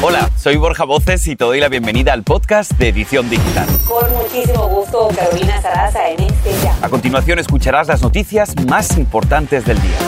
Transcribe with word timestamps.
Hola, 0.00 0.30
soy 0.36 0.56
Borja 0.56 0.84
Voces 0.84 1.26
y 1.26 1.34
te 1.34 1.44
doy 1.44 1.58
la 1.58 1.68
bienvenida 1.68 2.12
al 2.12 2.22
podcast 2.22 2.70
de 2.74 2.90
Edición 2.90 3.28
Digital. 3.28 3.66
Con 3.88 4.08
muchísimo 4.14 4.68
gusto, 4.68 5.08
Carolina 5.08 5.60
Sarasa 5.60 6.08
en 6.08 6.20
este 6.20 6.52
ya. 6.62 6.76
A 6.80 6.88
continuación 6.88 7.40
escucharás 7.40 7.88
las 7.88 8.00
noticias 8.00 8.54
más 8.68 8.96
importantes 8.96 9.64
del 9.64 9.76
día. 9.82 9.98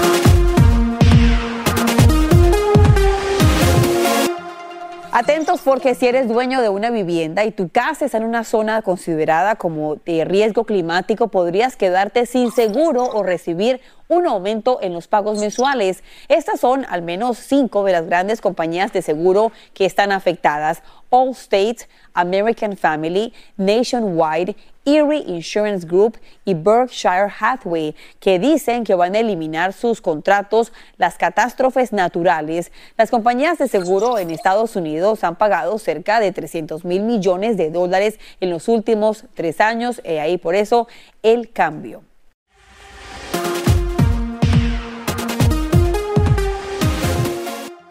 Atentos 5.11 5.61
porque 5.65 5.97
si 5.97 6.07
eres 6.07 6.29
dueño 6.29 6.63
de 6.63 6.69
una 6.69 6.91
vivienda 6.91 7.45
y 7.45 7.51
tu 7.51 7.69
casa 7.69 8.05
está 8.05 8.19
en 8.19 8.25
una 8.25 8.45
zona 8.45 8.83
considerada 8.83 9.57
como 9.57 9.97
de 9.97 10.25
riesgo 10.25 10.67
climático, 10.67 11.29
podrías 11.29 11.75
quedarte 11.75 12.27
sin 12.27 12.53
seguro 12.53 13.03
o 13.07 13.25
recibir 13.25 13.81
un 14.11 14.27
aumento 14.27 14.81
en 14.83 14.93
los 14.93 15.07
pagos 15.07 15.39
mensuales. 15.39 16.03
Estas 16.29 16.61
son 16.61 16.85
al 16.91 17.01
menos 17.01 17.39
cinco 17.39 17.85
de 17.85 17.93
las 17.93 18.07
grandes 18.07 18.41
compañías 18.41 18.93
de 18.93 19.03
seguro 19.03 19.53
que 19.73 19.87
están 19.87 20.13
afectadas. 20.13 20.83
Allstate, 21.11 21.89
American 22.13 22.77
Family, 22.77 23.33
Nationwide, 23.57 24.57
Erie 24.85 25.25
Insurance 25.27 25.87
Group 25.87 26.19
y 26.45 26.55
Berkshire 26.55 27.29
Hathaway, 27.39 27.95
que 28.19 28.39
dicen 28.39 28.83
que 28.83 28.95
van 28.95 29.15
a 29.15 29.21
eliminar 29.21 29.73
sus 29.73 30.01
contratos 30.01 30.73
las 30.97 31.17
catástrofes 31.17 31.93
naturales. 31.93 32.73
Las 32.97 33.11
compañías 33.11 33.59
de 33.59 33.69
seguro 33.69 34.19
en 34.19 34.31
Estados 34.31 34.75
Unidos 34.75 35.23
han 35.23 35.37
pagado 35.37 35.79
cerca 35.79 36.19
de 36.19 36.33
300 36.33 36.85
mil 36.85 37.03
millones 37.03 37.57
de 37.57 37.71
dólares 37.71 38.19
en 38.41 38.51
los 38.51 38.67
últimos 38.67 39.25
tres 39.35 39.61
años 39.61 40.01
y 40.05 40.17
ahí 40.17 40.37
por 40.37 40.57
eso 40.57 40.89
el 41.23 41.53
cambio. 41.53 42.03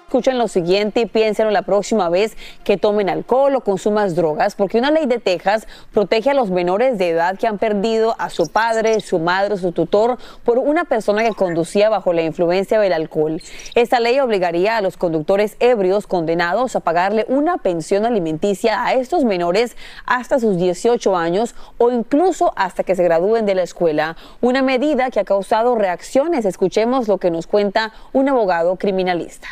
Escuchen 0.10 0.40
lo 0.40 0.48
siguiente 0.48 1.02
y 1.02 1.06
piénsenlo 1.06 1.52
la 1.52 1.62
próxima 1.62 2.10
vez 2.10 2.36
que 2.64 2.78
tomen 2.78 3.10
alcohol 3.10 3.54
o 3.54 3.62
consumas 3.62 4.16
drogas, 4.16 4.56
porque 4.56 4.80
una 4.80 4.90
ley 4.90 5.06
de 5.06 5.20
Texas 5.20 5.68
protege 5.94 6.32
a 6.32 6.34
los 6.34 6.50
menores 6.50 6.98
de 6.98 7.10
edad 7.10 7.38
que 7.38 7.46
han 7.46 7.60
perdido 7.60 8.16
a 8.18 8.32
su 8.32 8.48
padre, 8.48 9.02
su 9.02 9.20
madre 9.20 9.56
su 9.58 9.72
tutor 9.72 10.18
por 10.44 10.58
una 10.58 10.86
persona 10.86 11.22
que 11.22 11.36
conducía 11.36 11.90
bajo 11.90 12.12
la 12.12 12.24
influencia 12.24 12.80
del 12.80 12.94
alcohol. 12.94 13.40
Esta 13.76 14.00
ley 14.00 14.20
obligaría 14.20 14.78
a 14.78 14.82
los 14.82 14.98
conductores 14.98 15.58
ebrios 15.60 16.08
condenados 16.08 16.76
a 16.76 16.80
pagarle 16.80 17.28
una 17.28 17.58
pensión 17.58 18.04
alimenticia 18.04 18.84
a 18.84 18.94
estos 18.94 19.26
menores 19.26 19.78
hasta 20.08 20.40
sus 20.40 20.58
18 20.58 21.16
años 21.16 21.54
o 21.78 21.92
incluso 21.92 22.52
hasta 22.56 22.84
que 22.84 22.96
se 22.96 23.04
gradúen 23.04 23.46
de 23.46 23.54
la 23.54 23.62
escuela. 23.62 24.18
Una 24.42 24.64
medida 24.64 25.12
que 25.12 25.20
ha 25.20 25.24
causado 25.24 25.76
reacciones. 25.76 26.46
Escuchemos 26.46 27.08
lo 27.08 27.20
que 27.20 27.30
nos 27.30 27.46
cuenta 27.46 27.94
un 28.12 28.28
abogado 28.28 28.76
criminalista 28.78 29.48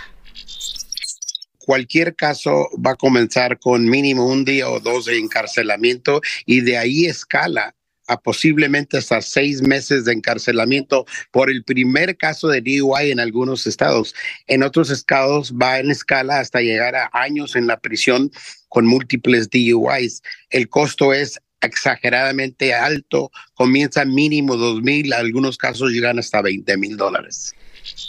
cualquier 1.68 2.16
caso 2.16 2.70
va 2.84 2.92
a 2.92 2.96
comenzar 2.96 3.59
con 3.59 3.90
mínimo 3.90 4.25
un 4.25 4.46
día 4.46 4.70
o 4.70 4.80
dos 4.80 5.06
de 5.06 5.18
encarcelamiento 5.18 6.22
y 6.46 6.62
de 6.62 6.78
ahí 6.78 7.06
escala 7.06 7.75
a 8.08 8.22
posiblemente 8.22 8.98
hasta 8.98 9.22
seis 9.22 9.62
meses 9.62 10.06
de 10.06 10.14
encarcelamiento 10.14 11.06
por 11.30 11.52
el 11.52 11.66
primer 11.66 12.16
caso 12.16 12.48
de 12.48 12.62
DUI 12.62 13.12
en 13.12 13.20
algunos 13.20 13.68
estados. 13.68 14.16
En 14.48 14.64
otros 14.64 14.90
estados 14.90 15.53
va 15.53 15.80
en 15.80 15.92
escala 15.92 16.40
hasta 16.40 16.62
llegar 16.62 16.96
a 16.96 17.09
años 17.12 17.58
en 17.58 17.68
la 17.68 17.78
prisión 17.81 18.31
con 18.69 18.86
múltiples 18.86 19.50
DUIs. 19.50 20.22
El 20.50 20.69
costo 20.69 21.14
es 21.14 21.38
exageradamente 21.59 22.74
alto, 22.74 23.30
comienza 23.56 24.06
mínimo 24.06 24.56
dos 24.56 24.81
mil, 24.81 25.12
algunos 25.12 25.58
casos 25.58 25.92
llegan 25.92 26.19
hasta 26.19 26.42
20 26.42 26.78
mil 26.78 26.96
dólares. 26.96 27.54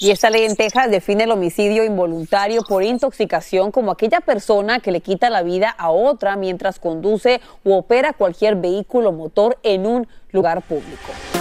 Y 0.01 0.11
esta 0.11 0.31
ley 0.31 0.45
en 0.45 0.55
Texas 0.55 0.91
define 0.91 1.25
el 1.25 1.31
homicidio 1.31 1.85
involuntario 1.85 2.63
por 2.63 2.83
intoxicación 2.83 3.73
como 3.73 3.91
aquella 3.91 4.21
persona 4.21 4.81
que 4.81 4.93
le 4.93 5.01
quita 5.01 5.31
la 5.31 5.43
vida 5.43 5.71
a 5.71 5.91
otra 5.91 6.37
mientras 6.37 6.79
conduce 6.79 7.41
u 7.65 7.73
opera 7.73 8.13
cualquier 8.13 8.57
vehículo 8.57 9.13
motor 9.13 9.59
en 9.63 9.87
un 9.87 10.09
lugar 10.31 10.63
público. 10.63 11.38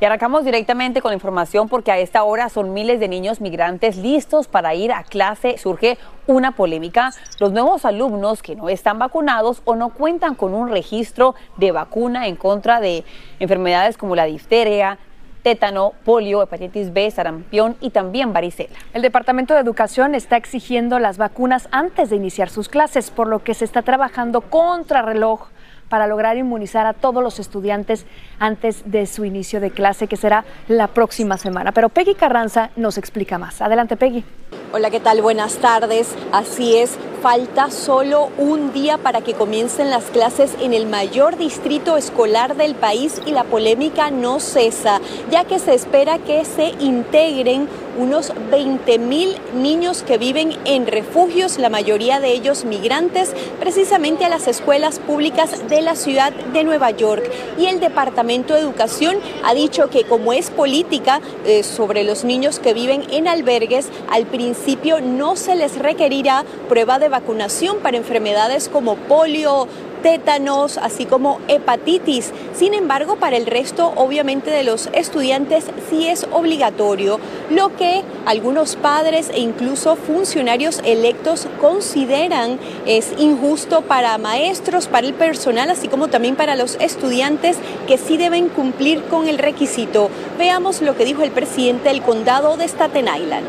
Y 0.00 0.06
arrancamos 0.06 0.46
directamente 0.46 1.02
con 1.02 1.10
la 1.10 1.16
información 1.16 1.68
porque 1.68 1.92
a 1.92 1.98
esta 1.98 2.22
hora 2.22 2.48
son 2.48 2.72
miles 2.72 3.00
de 3.00 3.08
niños 3.08 3.42
migrantes 3.42 3.98
listos 3.98 4.48
para 4.48 4.74
ir 4.74 4.92
a 4.92 5.02
clase. 5.04 5.58
Surge 5.58 5.98
una 6.26 6.52
polémica. 6.52 7.12
Los 7.38 7.52
nuevos 7.52 7.84
alumnos 7.84 8.42
que 8.42 8.56
no 8.56 8.70
están 8.70 8.98
vacunados 8.98 9.60
o 9.66 9.76
no 9.76 9.90
cuentan 9.90 10.36
con 10.36 10.54
un 10.54 10.70
registro 10.70 11.34
de 11.58 11.72
vacuna 11.72 12.28
en 12.28 12.36
contra 12.36 12.80
de 12.80 13.04
enfermedades 13.40 13.98
como 13.98 14.16
la 14.16 14.24
difteria, 14.24 14.96
tétano, 15.42 15.92
polio, 16.02 16.42
hepatitis 16.42 16.94
B, 16.94 17.10
sarampión 17.10 17.76
y 17.82 17.90
también 17.90 18.32
varicela. 18.32 18.76
El 18.94 19.02
Departamento 19.02 19.52
de 19.52 19.60
Educación 19.60 20.14
está 20.14 20.38
exigiendo 20.38 20.98
las 20.98 21.18
vacunas 21.18 21.68
antes 21.72 22.08
de 22.08 22.16
iniciar 22.16 22.48
sus 22.48 22.70
clases, 22.70 23.10
por 23.10 23.26
lo 23.26 23.40
que 23.44 23.52
se 23.52 23.66
está 23.66 23.82
trabajando 23.82 24.40
contra 24.40 25.02
reloj 25.02 25.48
para 25.90 26.06
lograr 26.06 26.38
inmunizar 26.38 26.86
a 26.86 26.94
todos 26.94 27.22
los 27.22 27.38
estudiantes 27.38 28.06
antes 28.38 28.90
de 28.90 29.04
su 29.06 29.26
inicio 29.26 29.60
de 29.60 29.70
clase, 29.70 30.06
que 30.06 30.16
será 30.16 30.44
la 30.68 30.86
próxima 30.86 31.36
semana. 31.36 31.72
Pero 31.72 31.90
Peggy 31.90 32.14
Carranza 32.14 32.70
nos 32.76 32.96
explica 32.96 33.36
más. 33.36 33.60
Adelante, 33.60 33.96
Peggy. 33.96 34.24
Hola, 34.72 34.90
¿qué 34.90 35.00
tal? 35.00 35.20
Buenas 35.20 35.56
tardes. 35.56 36.14
Así 36.30 36.76
es, 36.76 36.96
falta 37.20 37.70
solo 37.70 38.30
un 38.38 38.72
día 38.72 38.98
para 38.98 39.20
que 39.20 39.34
comiencen 39.34 39.90
las 39.90 40.04
clases 40.04 40.56
en 40.60 40.74
el 40.74 40.86
mayor 40.86 41.36
distrito 41.36 41.96
escolar 41.96 42.56
del 42.56 42.76
país 42.76 43.20
y 43.26 43.32
la 43.32 43.42
polémica 43.42 44.12
no 44.12 44.38
cesa, 44.38 45.00
ya 45.28 45.44
que 45.44 45.58
se 45.58 45.74
espera 45.74 46.18
que 46.18 46.44
se 46.44 46.68
integren 46.78 47.68
unos 47.98 48.32
20 48.50 48.98
mil 48.98 49.36
niños 49.54 50.02
que 50.02 50.18
viven 50.18 50.56
en 50.64 50.86
refugios, 50.86 51.58
la 51.58 51.68
mayoría 51.68 52.20
de 52.20 52.32
ellos 52.32 52.64
migrantes, 52.64 53.32
precisamente 53.58 54.24
a 54.24 54.28
las 54.28 54.48
escuelas 54.48 54.98
públicas 54.98 55.68
de 55.68 55.82
la 55.82 55.94
ciudad 55.94 56.32
de 56.32 56.64
Nueva 56.64 56.90
York. 56.90 57.30
Y 57.58 57.66
el 57.66 57.80
Departamento 57.80 58.54
de 58.54 58.60
Educación 58.60 59.16
ha 59.44 59.54
dicho 59.54 59.90
que 59.90 60.04
como 60.04 60.32
es 60.32 60.50
política 60.50 61.20
eh, 61.44 61.62
sobre 61.62 62.04
los 62.04 62.24
niños 62.24 62.58
que 62.58 62.74
viven 62.74 63.04
en 63.10 63.28
albergues, 63.28 63.88
al 64.10 64.26
principio 64.26 65.00
no 65.00 65.36
se 65.36 65.54
les 65.54 65.78
requerirá 65.78 66.44
prueba 66.68 66.98
de 66.98 67.08
vacunación 67.08 67.78
para 67.78 67.96
enfermedades 67.96 68.68
como 68.68 68.96
polio, 68.96 69.68
tétanos, 70.02 70.78
así 70.78 71.06
como 71.06 71.40
hepatitis. 71.48 72.32
Sin 72.54 72.74
embargo, 72.74 73.16
para 73.16 73.36
el 73.36 73.46
resto, 73.46 73.92
obviamente, 73.96 74.50
de 74.50 74.64
los 74.64 74.88
estudiantes 74.92 75.66
sí 75.88 76.06
es 76.06 76.26
obligatorio, 76.32 77.20
lo 77.50 77.76
que 77.76 78.02
algunos 78.26 78.76
padres 78.76 79.30
e 79.30 79.40
incluso 79.40 79.96
funcionarios 79.96 80.80
electos 80.84 81.46
consideran 81.60 82.58
es 82.86 83.12
injusto 83.18 83.82
para 83.82 84.18
maestros, 84.18 84.86
para 84.86 85.06
el 85.06 85.14
personal, 85.14 85.70
así 85.70 85.88
como 85.88 86.08
también 86.08 86.36
para 86.36 86.56
los 86.56 86.76
estudiantes 86.80 87.56
que 87.86 87.98
sí 87.98 88.16
deben 88.16 88.48
cumplir 88.48 89.02
con 89.04 89.28
el 89.28 89.38
requisito. 89.38 90.10
Veamos 90.38 90.80
lo 90.82 90.96
que 90.96 91.04
dijo 91.04 91.22
el 91.22 91.30
presidente 91.30 91.88
del 91.88 92.02
condado 92.02 92.56
de 92.56 92.66
Staten 92.66 93.06
Island. 93.06 93.46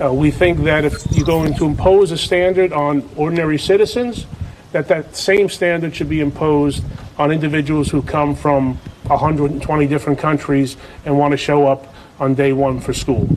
Uh, 0.00 0.10
we 0.10 0.30
think 0.30 0.64
that 0.64 0.84
if 0.84 0.94
you're 1.12 1.26
going 1.26 1.52
to 1.54 1.66
impose 1.66 2.10
a 2.10 2.16
standard 2.16 2.72
on 2.72 3.02
ordinary 3.16 3.58
citizens, 3.58 4.26
that 4.72 4.88
that 4.88 5.16
same 5.16 5.48
standard 5.48 5.94
should 5.94 6.08
be 6.08 6.20
imposed 6.20 6.84
on 7.18 7.32
individuals 7.32 7.90
who 7.90 8.02
come 8.02 8.34
from 8.34 8.76
120 9.06 9.86
different 9.86 10.18
countries 10.18 10.76
and 11.04 11.18
want 11.18 11.32
to 11.32 11.36
show 11.36 11.66
up 11.66 11.92
on 12.18 12.34
day 12.34 12.52
one 12.52 12.80
for 12.80 12.92
school. 12.92 13.28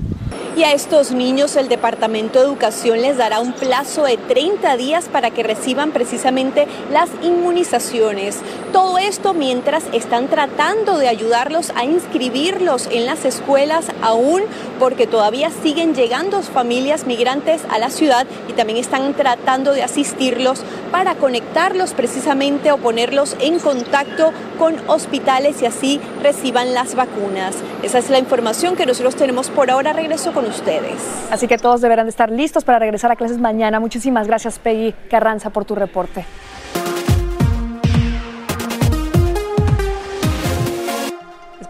Y 0.56 0.66
a 0.66 0.72
estos 0.74 1.12
niños 1.12 1.56
el 1.56 1.68
Departamento 1.68 2.38
de 2.38 2.46
Educación 2.46 3.02
les 3.02 3.18
dará 3.18 3.40
un 3.40 3.54
plazo 3.54 4.04
de 4.04 4.18
30 4.18 4.78
días 4.78 5.06
para 5.12 5.32
que 5.32 5.42
reciban 5.42 5.90
precisamente 5.90 6.68
las 6.92 7.10
inmunizaciones. 7.24 8.38
Todo 8.72 9.00
esto 9.00 9.34
mientras 9.34 9.84
están 9.94 10.28
tratando 10.28 11.00
de 11.00 11.08
ayudarlos 11.08 11.72
a 11.76 11.86
inscribirlos 11.86 12.88
en 12.92 13.08
las 13.08 13.26
escuelas 13.26 13.88
aún 14.04 14.44
porque 14.78 15.08
todavía 15.08 15.50
siguen 15.64 15.96
llegando 15.96 16.44
familias 16.44 17.08
migrantes 17.08 17.62
a 17.72 17.80
la 17.80 17.90
ciudad 17.90 18.28
y 18.48 18.54
también 18.54 18.78
están 18.78 19.16
tratando 19.16 19.72
de 19.72 19.82
asistirlos 19.82 20.62
para 20.92 21.16
conectarlos 21.16 21.94
precisamente 21.94 22.72
o 22.72 22.78
ponerlos 22.78 23.36
en 23.40 23.58
contacto 23.58 24.32
con 24.60 24.76
hospitales 24.88 25.64
y 25.64 25.66
así 25.66 26.00
reciban 26.22 26.76
las 26.76 26.94
vacunas. 26.94 27.56
Esa 27.82 27.98
es 27.98 28.12
la 28.12 28.20
información 28.20 28.76
que 28.76 28.86
nosotros 28.86 29.16
tenemos 29.16 29.50
por 29.50 29.72
ahora. 29.72 29.94
Regreso 29.94 30.32
con 30.32 30.43
ustedes. 30.50 31.28
Así 31.32 31.48
que 31.48 31.58
todos 31.58 31.82
deberán 31.82 32.06
de 32.06 32.12
estar 32.12 32.32
listos 32.32 32.64
para 32.64 32.80
regresar 32.80 33.12
a 33.12 33.16
clases 33.16 33.38
mañana. 33.38 33.80
Muchísimas 33.80 34.28
gracias, 34.28 34.60
Peggy 34.60 34.94
Carranza, 35.10 35.50
por 35.50 35.66
tu 35.66 35.76
reporte. 35.76 36.26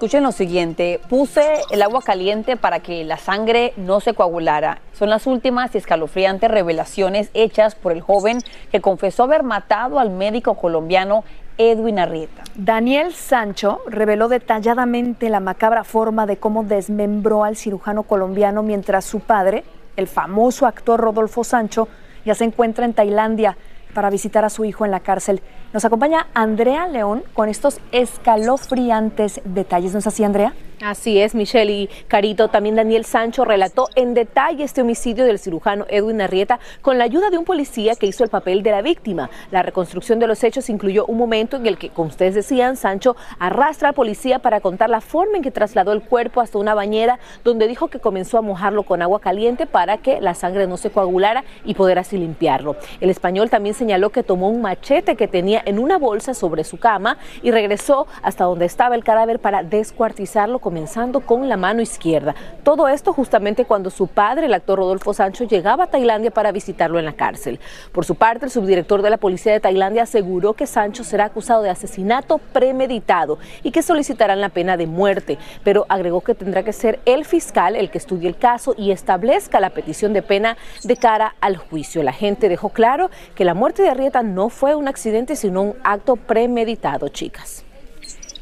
Escuchen 0.04 0.24
lo 0.24 0.34
siguiente, 0.34 1.00
puse 1.08 1.62
el 1.72 1.82
agua 1.82 2.02
caliente 2.02 2.58
para 2.58 2.82
que 2.82 3.06
la 3.06 3.18
sangre 3.18 3.72
no 3.78 4.02
se 4.02 4.14
coagulara. 4.14 4.80
Son 4.92 5.10
las 5.10 5.28
últimas 5.28 5.74
y 5.74 5.78
escalofriantes 5.78 6.52
revelaciones 6.52 7.30
hechas 7.34 7.76
por 7.76 7.94
el 7.94 8.02
joven 8.02 8.40
que 8.70 8.82
confesó 8.82 9.24
haber 9.24 9.44
matado 9.44 10.00
al 10.00 10.10
médico 10.10 10.56
colombiano 10.56 11.24
Edwin 11.58 12.00
Arrieta. 12.00 12.44
Daniel 12.56 13.14
Sancho 13.14 13.82
reveló 13.88 14.28
detalladamente 14.28 15.30
la 15.30 15.40
macabra 15.40 15.84
forma 15.84 16.26
de 16.26 16.38
cómo 16.38 16.64
desmembró 16.64 17.44
al 17.44 17.56
cirujano 17.56 18.04
colombiano 18.04 18.64
mientras 18.64 19.06
su 19.06 19.20
padre, 19.20 19.64
el 19.96 20.08
famoso 20.08 20.66
actor 20.66 21.00
Rodolfo 21.00 21.44
Sancho, 21.44 21.88
ya 22.26 22.36
se 22.36 22.46
encuentra 22.46 22.86
en 22.86 22.94
Tailandia 22.94 23.58
para 23.94 24.10
visitar 24.10 24.44
a 24.46 24.50
su 24.50 24.66
hijo 24.66 24.86
en 24.86 24.92
la 24.92 25.00
cárcel. 25.00 25.42
Nos 25.72 25.86
acompaña 25.86 26.28
Andrea 26.34 26.88
León 26.88 27.24
con 27.34 27.50
estos 27.50 27.80
escalofriantes 27.92 29.42
detalles. 29.46 29.94
¿No 29.94 30.00
es 30.00 30.08
así, 30.08 30.24
Andrea? 30.24 30.54
Así 30.84 31.18
es, 31.18 31.34
Michelle 31.34 31.72
y 31.72 31.90
Carito. 32.10 32.50
También 32.50 32.76
Daniel 32.76 33.06
Sancho 33.06 33.46
relató 33.46 33.88
en 33.96 34.14
detalle 34.14 34.66
este 34.66 34.82
homicidio 34.82 35.24
del 35.24 35.40
cirujano 35.40 35.86
Edwin 35.88 36.20
Arrieta 36.20 36.60
con 36.82 36.98
la 36.98 37.06
ayuda 37.06 37.30
de 37.30 37.38
un 37.38 37.46
policía 37.46 37.96
que 37.96 38.06
hizo 38.06 38.26
el 38.26 38.30
papel 38.30 38.64
de 38.64 38.72
la 38.72 38.82
víctima. 38.82 39.30
La 39.50 39.62
reconstrucción 39.62 40.20
de 40.20 40.28
los 40.28 40.44
hechos 40.44 40.70
incluyó 40.70 41.06
un 41.06 41.18
momento 41.18 41.56
en 41.56 41.68
el 41.68 41.78
que, 41.78 41.90
como 41.90 42.10
ustedes 42.10 42.36
decían, 42.36 42.76
Sancho 42.76 43.16
arrastra 43.40 43.88
al 43.88 43.96
policía 43.96 44.40
para 44.40 44.60
contar 44.60 44.90
la 44.90 45.00
forma 45.00 45.38
en 45.38 45.44
que 45.44 45.52
trasladó 45.52 45.94
el 45.94 46.02
cuerpo 46.02 46.42
hasta 46.42 46.58
una 46.58 46.76
bañera 46.76 47.18
donde 47.46 47.70
dijo 47.70 47.88
que 47.88 48.00
comenzó 48.00 48.38
a 48.38 48.42
mojarlo 48.42 48.84
con 48.84 49.02
agua 49.02 49.22
caliente 49.22 49.66
para 49.66 50.00
que 50.00 50.20
la 50.20 50.34
sangre 50.34 50.68
no 50.68 50.76
se 50.76 50.90
coagulara 50.90 51.46
y 51.64 51.76
poder 51.76 51.98
así 51.98 52.18
limpiarlo. 52.18 52.76
El 53.00 53.10
español 53.10 53.50
también 53.50 53.74
señaló 53.74 54.10
que 54.10 54.22
tomó 54.22 54.50
un 54.50 54.62
machete 54.62 55.16
que 55.16 55.30
tenía 55.30 55.62
en 55.64 55.80
una 55.80 55.98
bolsa 55.98 56.34
sobre 56.34 56.66
su 56.66 56.78
cama 56.78 57.18
y 57.42 57.52
regresó 57.52 58.06
hasta 58.22 58.44
donde 58.44 58.66
estaba 58.66 58.96
el 58.96 59.06
cadáver 59.06 59.40
para 59.40 59.64
descuartizarlo 59.64 60.60
comenzando 60.74 61.20
con 61.20 61.48
la 61.48 61.56
mano 61.56 61.84
izquierda. 61.84 62.34
Todo 62.64 62.88
esto 62.88 63.14
justamente 63.14 63.64
cuando 63.64 63.92
su 63.92 64.08
padre, 64.08 64.48
el 64.48 64.56
actor 64.56 64.80
Rodolfo 64.80 65.14
Sancho, 65.14 65.44
llegaba 65.44 65.84
a 65.84 65.88
Tailandia 65.88 66.32
para 66.32 66.52
visitarlo 66.52 66.98
en 66.98 67.06
la 67.06 67.14
cárcel. 67.14 67.60
Por 67.92 68.06
su 68.06 68.16
parte, 68.16 68.46
el 68.46 68.52
subdirector 68.52 69.04
de 69.04 69.12
la 69.12 69.18
Policía 69.18 69.52
de 69.52 69.60
Tailandia 69.60 70.02
aseguró 70.02 70.54
que 70.54 70.66
Sancho 70.66 71.04
será 71.04 71.26
acusado 71.26 71.62
de 71.62 71.70
asesinato 71.70 72.40
premeditado 72.40 73.38
y 73.62 73.70
que 73.70 73.84
solicitarán 73.84 74.42
la 74.42 74.50
pena 74.50 74.76
de 74.76 74.88
muerte, 74.88 75.38
pero 75.64 75.86
agregó 75.90 76.22
que 76.22 76.34
tendrá 76.34 76.64
que 76.64 76.74
ser 76.74 77.00
el 77.06 77.24
fiscal 77.24 77.76
el 77.76 77.92
que 77.92 78.00
estudie 78.00 78.28
el 78.28 78.36
caso 78.36 78.74
y 78.76 78.90
establezca 78.90 79.60
la 79.60 79.70
petición 79.70 80.12
de 80.14 80.24
pena 80.24 80.58
de 80.84 80.98
cara 80.98 81.36
al 81.40 81.56
juicio. 81.58 82.02
La 82.02 82.14
gente 82.14 82.50
dejó 82.50 82.70
claro 82.70 83.12
que 83.36 83.46
la 83.46 83.54
muerte 83.54 83.84
de 83.84 83.90
Arrieta 83.90 84.24
no 84.24 84.50
fue 84.50 84.74
un 84.74 84.88
accidente, 84.88 85.36
sino 85.36 85.62
un 85.62 85.76
acto 85.84 86.16
premeditado, 86.16 87.10
chicas. 87.10 87.64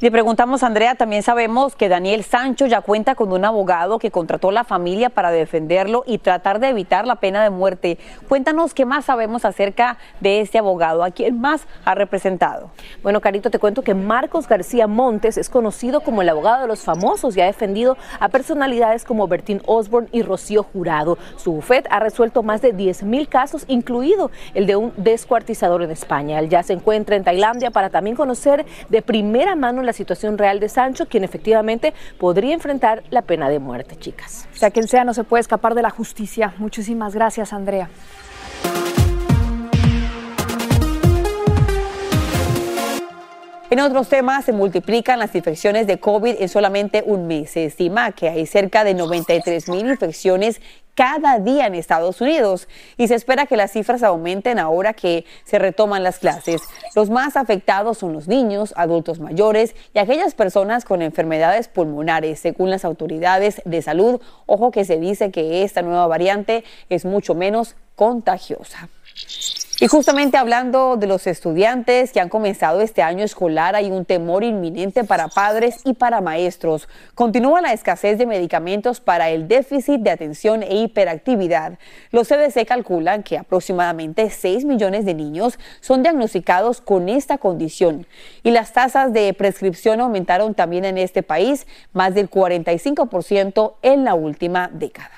Le 0.01 0.09
preguntamos 0.09 0.63
a 0.63 0.65
Andrea, 0.65 0.95
también 0.95 1.21
sabemos 1.21 1.75
que 1.75 1.87
Daniel 1.87 2.23
Sancho 2.23 2.65
ya 2.65 2.81
cuenta 2.81 3.13
con 3.13 3.31
un 3.31 3.45
abogado 3.45 3.99
que 3.99 4.09
contrató 4.09 4.49
a 4.49 4.51
la 4.51 4.63
familia 4.63 5.11
para 5.11 5.29
defenderlo 5.29 6.03
y 6.07 6.17
tratar 6.17 6.59
de 6.59 6.69
evitar 6.69 7.05
la 7.05 7.17
pena 7.17 7.43
de 7.43 7.51
muerte. 7.51 7.99
Cuéntanos 8.27 8.73
qué 8.73 8.83
más 8.83 9.05
sabemos 9.05 9.45
acerca 9.45 9.99
de 10.19 10.41
este 10.41 10.57
abogado, 10.57 11.03
a 11.03 11.11
quién 11.11 11.39
más 11.39 11.67
ha 11.85 11.93
representado. 11.93 12.71
Bueno, 13.03 13.21
Carito, 13.21 13.51
te 13.51 13.59
cuento 13.59 13.83
que 13.83 13.93
Marcos 13.93 14.47
García 14.47 14.87
Montes 14.87 15.37
es 15.37 15.51
conocido 15.51 16.01
como 16.01 16.23
el 16.23 16.29
abogado 16.29 16.63
de 16.63 16.67
los 16.67 16.81
famosos 16.81 17.37
y 17.37 17.41
ha 17.41 17.45
defendido 17.45 17.95
a 18.19 18.29
personalidades 18.29 19.05
como 19.05 19.27
Bertín 19.27 19.61
Osborne 19.67 20.09
y 20.11 20.23
Rocío 20.23 20.63
Jurado. 20.63 21.19
Su 21.37 21.51
bufet 21.51 21.85
ha 21.91 21.99
resuelto 21.99 22.41
más 22.41 22.63
de 22.63 22.73
10 22.73 23.03
mil 23.03 23.29
casos, 23.29 23.65
incluido 23.67 24.31
el 24.55 24.65
de 24.65 24.77
un 24.77 24.93
descuartizador 24.97 25.83
en 25.83 25.91
España. 25.91 26.39
Él 26.39 26.49
ya 26.49 26.63
se 26.63 26.73
encuentra 26.73 27.15
en 27.15 27.23
Tailandia 27.23 27.69
para 27.69 27.91
también 27.91 28.15
conocer 28.15 28.65
de 28.89 29.03
primera 29.03 29.55
mano 29.55 29.83
la 29.83 29.90
la 29.91 29.97
situación 29.97 30.37
real 30.37 30.61
de 30.61 30.69
Sancho, 30.69 31.05
quien 31.05 31.25
efectivamente 31.25 31.93
podría 32.17 32.53
enfrentar 32.53 33.03
la 33.09 33.23
pena 33.23 33.49
de 33.49 33.59
muerte, 33.59 33.97
chicas. 33.97 34.47
Sea 34.53 34.71
quien 34.71 34.87
sea, 34.87 35.03
no 35.03 35.13
se 35.13 35.25
puede 35.25 35.41
escapar 35.41 35.75
de 35.75 35.81
la 35.81 35.89
justicia. 35.89 36.53
Muchísimas 36.59 37.13
gracias, 37.13 37.51
Andrea. 37.51 37.89
En 43.69 43.79
otros 43.79 44.09
temas, 44.09 44.43
se 44.43 44.51
multiplican 44.51 45.19
las 45.19 45.33
infecciones 45.33 45.87
de 45.87 45.97
COVID 45.97 46.35
en 46.39 46.49
solamente 46.49 47.03
un 47.05 47.27
mes. 47.27 47.51
Se 47.51 47.63
estima 47.63 48.11
que 48.11 48.27
hay 48.27 48.45
cerca 48.45 48.83
de 48.83 48.93
93 48.93 49.69
mil 49.69 49.89
infecciones 49.89 50.61
cada 50.95 51.39
día 51.39 51.67
en 51.67 51.75
Estados 51.75 52.21
Unidos 52.21 52.67
y 52.97 53.07
se 53.07 53.15
espera 53.15 53.45
que 53.45 53.57
las 53.57 53.71
cifras 53.71 54.03
aumenten 54.03 54.59
ahora 54.59 54.93
que 54.93 55.25
se 55.43 55.59
retoman 55.59 56.03
las 56.03 56.19
clases. 56.19 56.61
Los 56.95 57.09
más 57.09 57.37
afectados 57.37 57.97
son 57.97 58.13
los 58.13 58.27
niños, 58.27 58.73
adultos 58.75 59.19
mayores 59.19 59.75
y 59.93 59.99
aquellas 59.99 60.35
personas 60.35 60.85
con 60.85 61.01
enfermedades 61.01 61.67
pulmonares, 61.67 62.39
según 62.39 62.69
las 62.69 62.85
autoridades 62.85 63.61
de 63.65 63.81
salud. 63.81 64.21
Ojo 64.45 64.71
que 64.71 64.85
se 64.85 64.99
dice 64.99 65.31
que 65.31 65.63
esta 65.63 65.81
nueva 65.81 66.07
variante 66.07 66.63
es 66.89 67.05
mucho 67.05 67.35
menos 67.35 67.75
contagiosa. 67.95 68.89
Y 69.81 69.87
justamente 69.87 70.37
hablando 70.37 70.95
de 70.95 71.07
los 71.07 71.25
estudiantes 71.25 72.11
que 72.11 72.19
han 72.19 72.29
comenzado 72.29 72.81
este 72.81 73.01
año 73.01 73.23
escolar, 73.23 73.75
hay 73.75 73.89
un 73.89 74.05
temor 74.05 74.43
inminente 74.43 75.03
para 75.03 75.27
padres 75.27 75.81
y 75.83 75.93
para 75.93 76.21
maestros. 76.21 76.87
Continúa 77.15 77.61
la 77.61 77.73
escasez 77.73 78.19
de 78.19 78.27
medicamentos 78.27 78.99
para 78.99 79.31
el 79.31 79.47
déficit 79.47 80.01
de 80.01 80.11
atención 80.11 80.61
e 80.61 80.75
hiperactividad. 80.75 81.79
Los 82.11 82.27
CDC 82.27 82.63
calculan 82.67 83.23
que 83.23 83.39
aproximadamente 83.39 84.29
6 84.29 84.65
millones 84.65 85.03
de 85.03 85.15
niños 85.15 85.57
son 85.79 86.03
diagnosticados 86.03 86.79
con 86.79 87.09
esta 87.09 87.39
condición. 87.39 88.05
Y 88.43 88.51
las 88.51 88.73
tasas 88.73 89.11
de 89.13 89.33
prescripción 89.33 89.99
aumentaron 89.99 90.53
también 90.53 90.85
en 90.85 90.99
este 90.99 91.23
país, 91.23 91.65
más 91.91 92.13
del 92.13 92.29
45% 92.29 93.73
en 93.81 94.03
la 94.05 94.13
última 94.13 94.69
década. 94.71 95.09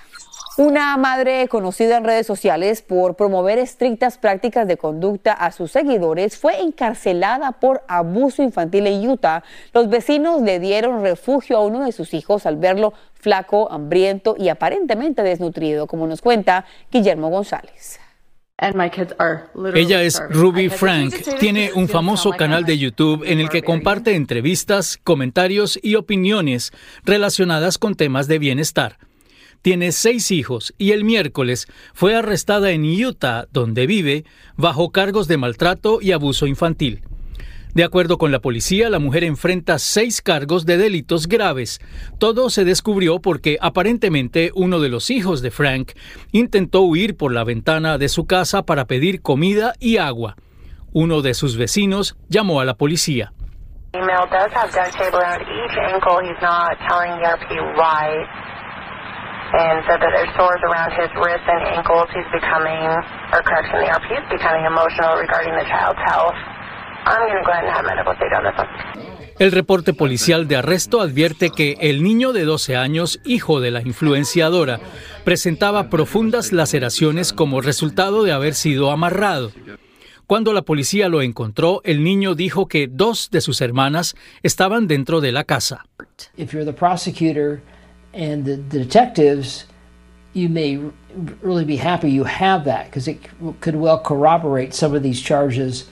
Una 0.56 0.96
madre 0.98 1.48
conocida 1.48 1.98
en 1.98 2.04
redes 2.04 2.28
sociales 2.28 2.84
por 2.84 3.16
promover 3.16 3.58
estrictas 3.58 4.20
prácticas 4.20 4.68
de 4.68 4.78
conducta 4.78 5.34
a 5.34 5.52
sus 5.52 5.72
seguidores 5.72 6.38
fue 6.38 6.62
encarcelada 6.62 7.54
por 7.54 7.82
abuso 7.88 8.44
infantil 8.44 8.86
en 8.86 9.10
Utah. 9.10 9.44
Los 9.74 9.90
vecinos 9.90 10.44
le 10.44 10.60
dieron 10.60 11.02
refugio 11.02 11.58
a 11.58 11.62
uno 11.62 11.84
de 11.84 11.92
sus 11.92 12.14
hijos 12.14 12.46
al 12.46 12.58
verlo 12.58 12.94
flaco, 13.16 13.72
hambriento 13.72 14.36
y 14.38 14.50
aparentemente 14.50 15.24
desnutrido, 15.24 15.88
como 15.88 16.06
nos 16.06 16.22
cuenta 16.22 16.66
Guillermo 16.92 17.30
González. 17.30 18.00
Ella 19.74 20.04
es 20.04 20.22
Ruby 20.30 20.70
Frank. 20.70 21.16
Tiene 21.40 21.72
un 21.74 21.90
famoso 21.90 22.30
canal 22.30 22.64
de 22.64 22.78
YouTube 22.78 23.24
en 23.26 23.40
el 23.40 23.50
que 23.50 23.64
comparte 23.64 24.14
entrevistas, 24.14 25.00
comentarios 25.04 25.80
y 25.82 25.96
opiniones 25.96 26.72
relacionadas 27.04 27.80
con 27.80 27.96
temas 27.96 28.28
de 28.28 28.38
bienestar 28.38 29.00
tiene 29.64 29.94
seis 29.94 30.30
hijos 30.30 30.76
y 30.78 30.92
el 30.92 31.06
miércoles 31.06 31.68
fue 31.94 32.16
arrestada 32.16 32.72
en 32.72 32.84
Utah, 32.84 33.48
donde 33.52 33.88
vive, 33.88 34.26
bajo 34.58 34.92
cargos 34.92 35.28
de 35.28 35.38
maltrato 35.38 36.00
y 36.02 36.12
abuso 36.12 36.46
infantil. 36.48 37.02
De 37.74 37.84
acuerdo 37.84 38.20
con 38.20 38.32
la 38.32 38.40
policía, 38.40 38.90
la 38.90 39.00
mujer 39.00 39.24
enfrenta 39.24 39.80
seis 39.80 40.22
cargos 40.22 40.68
de 40.68 40.78
delitos 40.78 41.28
graves. 41.28 41.80
Todo 42.20 42.52
se 42.52 42.66
descubrió 42.66 43.20
porque 43.20 43.58
aparentemente 43.62 44.52
uno 44.54 44.80
de 44.80 44.90
los 44.90 45.10
hijos 45.10 45.42
de 45.42 45.50
Frank 45.50 45.94
intentó 46.32 46.82
huir 46.82 47.18
por 47.18 47.34
la 47.34 47.46
ventana 47.46 47.98
de 47.98 48.10
su 48.10 48.28
casa 48.28 48.64
para 48.64 48.86
pedir 48.86 49.22
comida 49.22 49.74
y 49.80 49.98
agua. 49.98 50.36
Uno 50.92 51.22
de 51.22 51.34
sus 51.34 51.58
vecinos 51.58 52.16
llamó 52.28 52.60
a 52.60 52.66
la 52.66 52.76
policía. 52.76 53.32
And 59.54 59.86
said 59.86 60.02
that 60.02 60.10
there's 60.10 60.34
sores 60.34 60.62
around 60.66 60.92
his 60.98 61.14
wrists 61.14 61.46
and 61.46 61.62
ankles. 61.78 62.10
He's 62.10 62.26
becoming, 62.34 62.82
or 63.32 63.42
correction, 63.46 63.86
the 63.86 63.90
RP 63.94 64.10
is 64.18 64.28
becoming 64.34 64.66
emotional 64.66 65.14
regarding 65.16 65.54
the 65.54 65.66
child's 65.70 66.02
health. 66.10 66.38
I'm 67.06 67.30
going 67.30 67.38
to 67.38 67.46
go 67.46 67.52
ahead 67.52 67.66
and 67.66 67.74
have 67.74 67.86
medical 67.86 68.14
data 68.18 68.36
on 68.42 68.44
this 68.50 68.58
one. 68.58 69.24
El 69.40 69.52
reporte 69.52 69.94
policial 69.94 70.48
de 70.48 70.58
arresto 70.58 71.02
advierte 71.02 71.50
que 71.50 71.76
el 71.82 72.04
niño 72.04 72.34
de 72.34 72.46
12 72.46 72.76
años, 72.76 73.20
hijo 73.26 73.62
de 73.62 73.72
la 73.72 73.82
influenciadora, 73.82 74.80
presentaba 75.24 75.90
profundas 75.90 76.52
laceraciones 76.52 77.34
como 77.34 77.60
resultado 77.60 78.24
de 78.24 78.32
haber 78.32 78.54
sido 78.54 78.92
amarrado. 78.92 79.52
Cuando 80.28 80.54
la 80.54 80.62
policía 80.62 81.10
lo 81.10 81.22
encontró, 81.22 81.82
el 81.84 82.04
niño 82.04 82.36
dijo 82.36 82.68
que 82.68 82.88
dos 82.88 83.32
de 83.32 83.42
sus 83.42 83.60
hermanas 83.62 84.16
estaban 84.44 84.88
dentro 84.88 85.20
de 85.20 85.32
la 85.32 85.44
casa. 85.44 85.86
If 86.38 86.54
you're 86.54 86.64
the 86.64 86.72
prosecutor 86.72 87.62
and 88.14 88.46
the, 88.46 88.56
the 88.56 88.80
detectives, 88.80 89.66
you 90.34 90.50
may 90.50 90.80
really 91.42 91.66
be 91.66 91.78
happy 91.78 92.10
you 92.10 92.24
have 92.24 92.66
that 92.66 92.86
because 92.86 93.08
it 93.08 93.20
could 93.62 93.76
well 93.76 94.00
corroborate 94.00 94.74
some 94.74 94.96
of 94.96 95.04
these 95.04 95.22
charges 95.22 95.86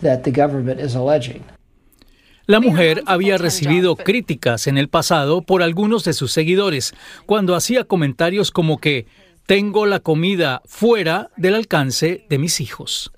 that 0.00 0.24
the 0.24 0.30
government 0.30 0.80
is 0.80 0.94
alleging. 0.94 1.44
La 2.46 2.58
mujer 2.58 3.02
había 3.06 3.38
recibido 3.38 3.94
críticas 3.94 4.66
en 4.66 4.76
el 4.76 4.88
pasado 4.88 5.42
por 5.42 5.62
algunos 5.62 6.02
de 6.04 6.12
sus 6.12 6.32
seguidores 6.32 6.92
cuando 7.24 7.54
hacía 7.54 7.84
comentarios 7.84 8.50
como 8.50 8.78
que 8.78 9.06
tengo 9.46 9.86
la 9.86 10.00
comida 10.00 10.60
fuera 10.66 11.30
del 11.36 11.54
alcance 11.54 12.26
de 12.28 12.38
mis 12.38 12.60
hijos. 12.60 13.12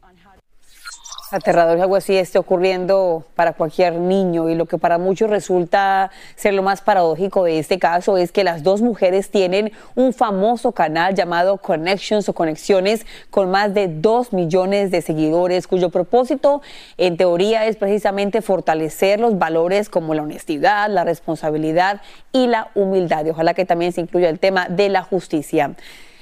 Aterrador 1.34 1.74
que 1.74 1.82
algo 1.82 1.96
así 1.96 2.16
esté 2.16 2.38
ocurriendo 2.38 3.24
para 3.34 3.54
cualquier 3.54 3.94
niño 3.94 4.48
y 4.48 4.54
lo 4.54 4.66
que 4.66 4.78
para 4.78 4.98
muchos 4.98 5.28
resulta 5.28 6.12
ser 6.36 6.54
lo 6.54 6.62
más 6.62 6.80
paradójico 6.80 7.42
de 7.42 7.58
este 7.58 7.80
caso 7.80 8.16
es 8.16 8.30
que 8.30 8.44
las 8.44 8.62
dos 8.62 8.82
mujeres 8.82 9.32
tienen 9.32 9.72
un 9.96 10.12
famoso 10.12 10.70
canal 10.70 11.16
llamado 11.16 11.58
Connections 11.58 12.28
o 12.28 12.34
Conexiones 12.34 13.04
con 13.30 13.50
más 13.50 13.74
de 13.74 13.88
2 13.88 14.32
millones 14.32 14.92
de 14.92 15.02
seguidores 15.02 15.66
cuyo 15.66 15.90
propósito 15.90 16.62
en 16.98 17.16
teoría 17.16 17.66
es 17.66 17.74
precisamente 17.74 18.40
fortalecer 18.40 19.18
los 19.18 19.36
valores 19.36 19.88
como 19.88 20.14
la 20.14 20.22
honestidad, 20.22 20.88
la 20.88 21.02
responsabilidad 21.02 22.00
y 22.30 22.46
la 22.46 22.70
humildad 22.76 23.26
y 23.26 23.30
ojalá 23.30 23.54
que 23.54 23.64
también 23.64 23.90
se 23.90 24.02
incluya 24.02 24.28
el 24.28 24.38
tema 24.38 24.68
de 24.68 24.88
la 24.88 25.02
justicia. 25.02 25.74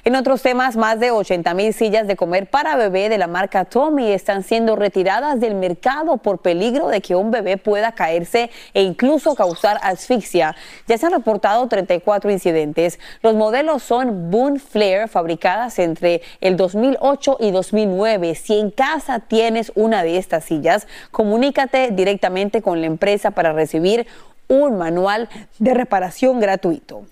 En 0.04 0.16
otros 0.16 0.42
temas, 0.42 0.75
más 0.75 0.99
de 0.99 1.12
80 1.12 1.54
mil 1.54 1.73
sillas 1.73 2.09
de 2.09 2.16
comer 2.16 2.50
para 2.50 2.75
bebé 2.75 3.09
de 3.09 3.18
la 3.18 3.28
marca 3.28 3.64
Tommy 3.64 4.11
están 4.11 4.42
siendo 4.42 4.75
retiradas 4.75 5.38
del 5.38 5.54
mercado 5.54 6.16
por 6.16 6.38
peligro 6.38 6.88
de 6.88 7.00
que 7.00 7.14
un 7.14 7.30
bebé 7.30 7.56
pueda 7.56 7.92
caerse 7.92 8.50
e 8.75 8.82
incluso 8.82 9.37
causar 9.37 9.78
asfixia. 9.80 10.56
Ya 10.88 10.99
se 10.99 11.06
han 11.06 11.12
reportado 11.12 11.68
34 11.68 12.32
incidentes. 12.32 12.99
Los 13.23 13.37
modelos 13.37 13.85
son 13.85 14.28
Boon 14.32 14.59
Flair, 14.59 15.06
fabricadas 15.06 15.78
entre 15.78 16.23
el 16.40 16.56
2008 16.56 17.37
y 17.38 17.52
2009. 17.52 18.35
Si 18.35 18.59
en 18.59 18.73
casa 18.73 19.21
tienes 19.21 19.71
una 19.76 20.02
de 20.02 20.18
estas 20.18 20.47
sillas, 20.47 20.88
comunícate 21.12 21.92
directamente 21.92 22.61
con 22.61 22.80
la 22.80 22.88
empresa 22.88 23.30
para 23.30 23.52
recibir 23.52 24.09
un 24.49 24.78
manual 24.78 25.28
de 25.61 25.75
reparación 25.75 26.40
gratuito. 26.40 27.04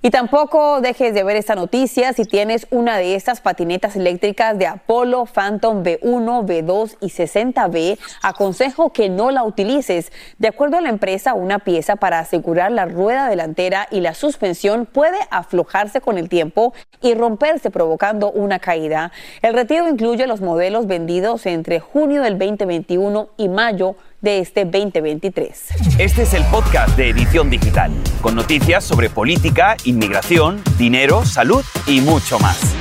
Y 0.00 0.10
tampoco 0.10 0.80
dejes 0.80 1.12
de 1.12 1.24
ver 1.24 1.34
esta 1.34 1.56
noticia 1.56 2.12
si 2.12 2.24
tienes 2.24 2.68
una 2.70 2.98
de 2.98 3.16
estas 3.16 3.40
patinetas 3.40 3.96
eléctricas 3.96 4.56
de 4.56 4.68
Apollo 4.68 5.24
Phantom 5.26 5.82
B1, 5.82 6.46
B2 6.46 6.96
y 7.00 7.06
60B. 7.08 7.98
Aconsejo 8.22 8.92
que 8.92 9.08
no 9.08 9.32
la 9.32 9.42
utilices. 9.42 10.12
De 10.38 10.46
acuerdo 10.46 10.76
a 10.76 10.82
la 10.82 10.90
empresa, 10.90 11.34
una 11.34 11.58
pieza 11.58 11.96
para 11.96 12.20
asegurar 12.20 12.70
la 12.70 12.86
rueda 12.86 13.28
delantera 13.28 13.88
y 13.90 13.98
la 13.98 14.14
suspensión 14.14 14.86
puede 14.86 15.18
aflojarse 15.32 16.00
con 16.00 16.16
el 16.16 16.28
tiempo 16.28 16.74
y 17.02 17.14
romperse 17.14 17.72
provocando 17.72 18.30
una 18.30 18.60
caída. 18.60 19.10
El 19.42 19.54
retiro 19.54 19.88
incluye 19.88 20.28
los 20.28 20.40
modelos 20.40 20.86
vendidos 20.86 21.44
entre 21.46 21.80
junio 21.80 22.22
del 22.22 22.38
2021 22.38 23.30
y 23.36 23.48
mayo 23.48 23.96
de 24.20 24.40
este 24.40 24.64
2023. 24.64 25.98
Este 25.98 26.22
es 26.22 26.34
el 26.34 26.44
podcast 26.44 26.96
de 26.96 27.10
Edición 27.10 27.50
Digital, 27.50 27.92
con 28.20 28.34
noticias 28.34 28.84
sobre 28.84 29.10
política, 29.10 29.76
inmigración, 29.84 30.60
dinero, 30.76 31.24
salud 31.24 31.64
y 31.86 32.00
mucho 32.00 32.38
más. 32.38 32.74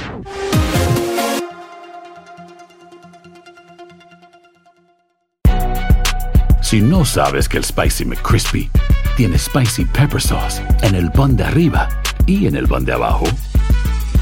Si 6.62 6.82
no 6.82 7.06
sabes 7.06 7.48
que 7.48 7.58
el 7.58 7.63
Spicy 7.63 8.03
McCrispy 8.03 8.70
tiene 9.15 9.38
Spicy 9.38 9.86
Pepper 9.86 10.22
Sauce 10.22 10.62
en 10.82 10.96
el 10.96 11.12
pan 11.12 11.38
de 11.38 11.46
arriba 11.46 11.88
y 12.25 12.48
en 12.48 12.58
el 12.58 12.67
pan 12.67 12.84
de 12.84 12.94
abajo, 12.94 13.25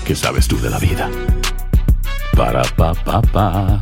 ¿qué 0.05 0.15
sabes 0.15 0.47
tú 0.47 0.59
de 0.61 0.69
la 0.69 0.77
vida? 0.77 1.09
Para, 2.35 2.61
pa, 2.75 2.93
pa, 2.93 3.21
pa. 3.21 3.81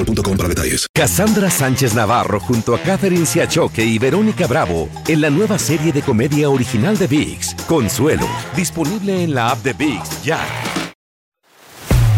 boostmobile.com 0.03 0.37
para 0.37 0.49
detalles. 0.49 0.87
Cassandra 0.93 1.49
Sánchez 1.49 1.93
Navarro 1.93 2.39
junto 2.39 2.75
a 2.75 2.79
Catherine 2.79 3.25
Siachoque 3.25 3.83
y 3.83 3.99
Verónica 3.99 4.47
Bravo 4.47 4.89
en 5.07 5.21
la 5.21 5.29
nueva 5.29 5.57
serie 5.57 5.91
de 5.91 6.01
comedia 6.01 6.49
original 6.49 6.97
de 6.97 7.07
VIX, 7.07 7.55
Consuelo, 7.67 8.27
disponible 8.55 9.23
en 9.23 9.33
la 9.33 9.51
app 9.51 9.59
de 9.59 9.73
VIX 9.73 10.23
ya. 10.23 10.39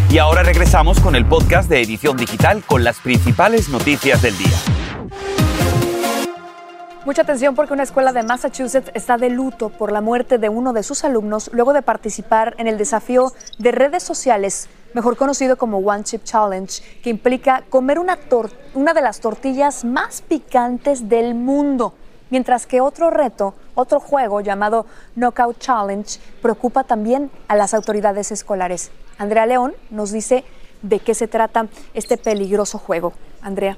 Y 0.09 0.19
ahora 0.19 0.43
regresamos 0.43 0.99
con 0.99 1.15
el 1.15 1.25
podcast 1.25 1.69
de 1.69 1.81
Edición 1.81 2.17
Digital 2.17 2.63
con 2.65 2.83
las 2.83 2.99
principales 2.99 3.69
noticias 3.69 4.21
del 4.21 4.37
día. 4.37 4.57
Mucha 7.05 7.23
atención 7.23 7.53
porque 7.53 7.73
una 7.73 7.83
escuela 7.83 8.13
de 8.13 8.23
Massachusetts 8.23 8.91
está 8.93 9.17
de 9.17 9.29
luto 9.29 9.69
por 9.69 9.91
la 9.91 9.99
muerte 9.99 10.37
de 10.37 10.47
uno 10.47 10.71
de 10.71 10.83
sus 10.83 11.03
alumnos 11.03 11.49
luego 11.51 11.73
de 11.73 11.81
participar 11.81 12.55
en 12.59 12.67
el 12.67 12.77
desafío 12.77 13.33
de 13.57 13.73
redes 13.73 14.03
sociales, 14.03 14.69
mejor 14.93 15.17
conocido 15.17 15.57
como 15.57 15.79
One 15.79 16.03
Chip 16.03 16.23
Challenge, 16.23 16.81
que 17.01 17.09
implica 17.09 17.63
comer 17.69 18.00
una, 18.00 18.17
una 18.73 18.93
de 18.93 19.01
las 19.01 19.19
tortillas 19.19 19.83
más 19.85 20.21
picantes 20.21 21.09
del 21.09 21.35
mundo. 21.35 21.93
Mientras 22.29 22.65
que 22.65 22.81
otro 22.81 23.09
reto, 23.09 23.53
otro 23.75 24.00
juego 24.00 24.41
llamado 24.41 24.85
Knockout 25.15 25.59
Challenge, 25.59 26.19
preocupa 26.41 26.83
también 26.83 27.29
a 27.47 27.55
las 27.55 27.73
autoridades 27.73 28.31
escolares. 28.31 28.91
Andrea 29.17 29.45
León 29.45 29.73
nos 29.89 30.12
dice 30.12 30.43
de 30.81 31.00
qué 31.00 31.13
se 31.13 31.27
trata 31.27 31.67
este 31.93 32.17
peligroso 32.17 32.77
juego. 32.77 33.13
Andrea. 33.41 33.77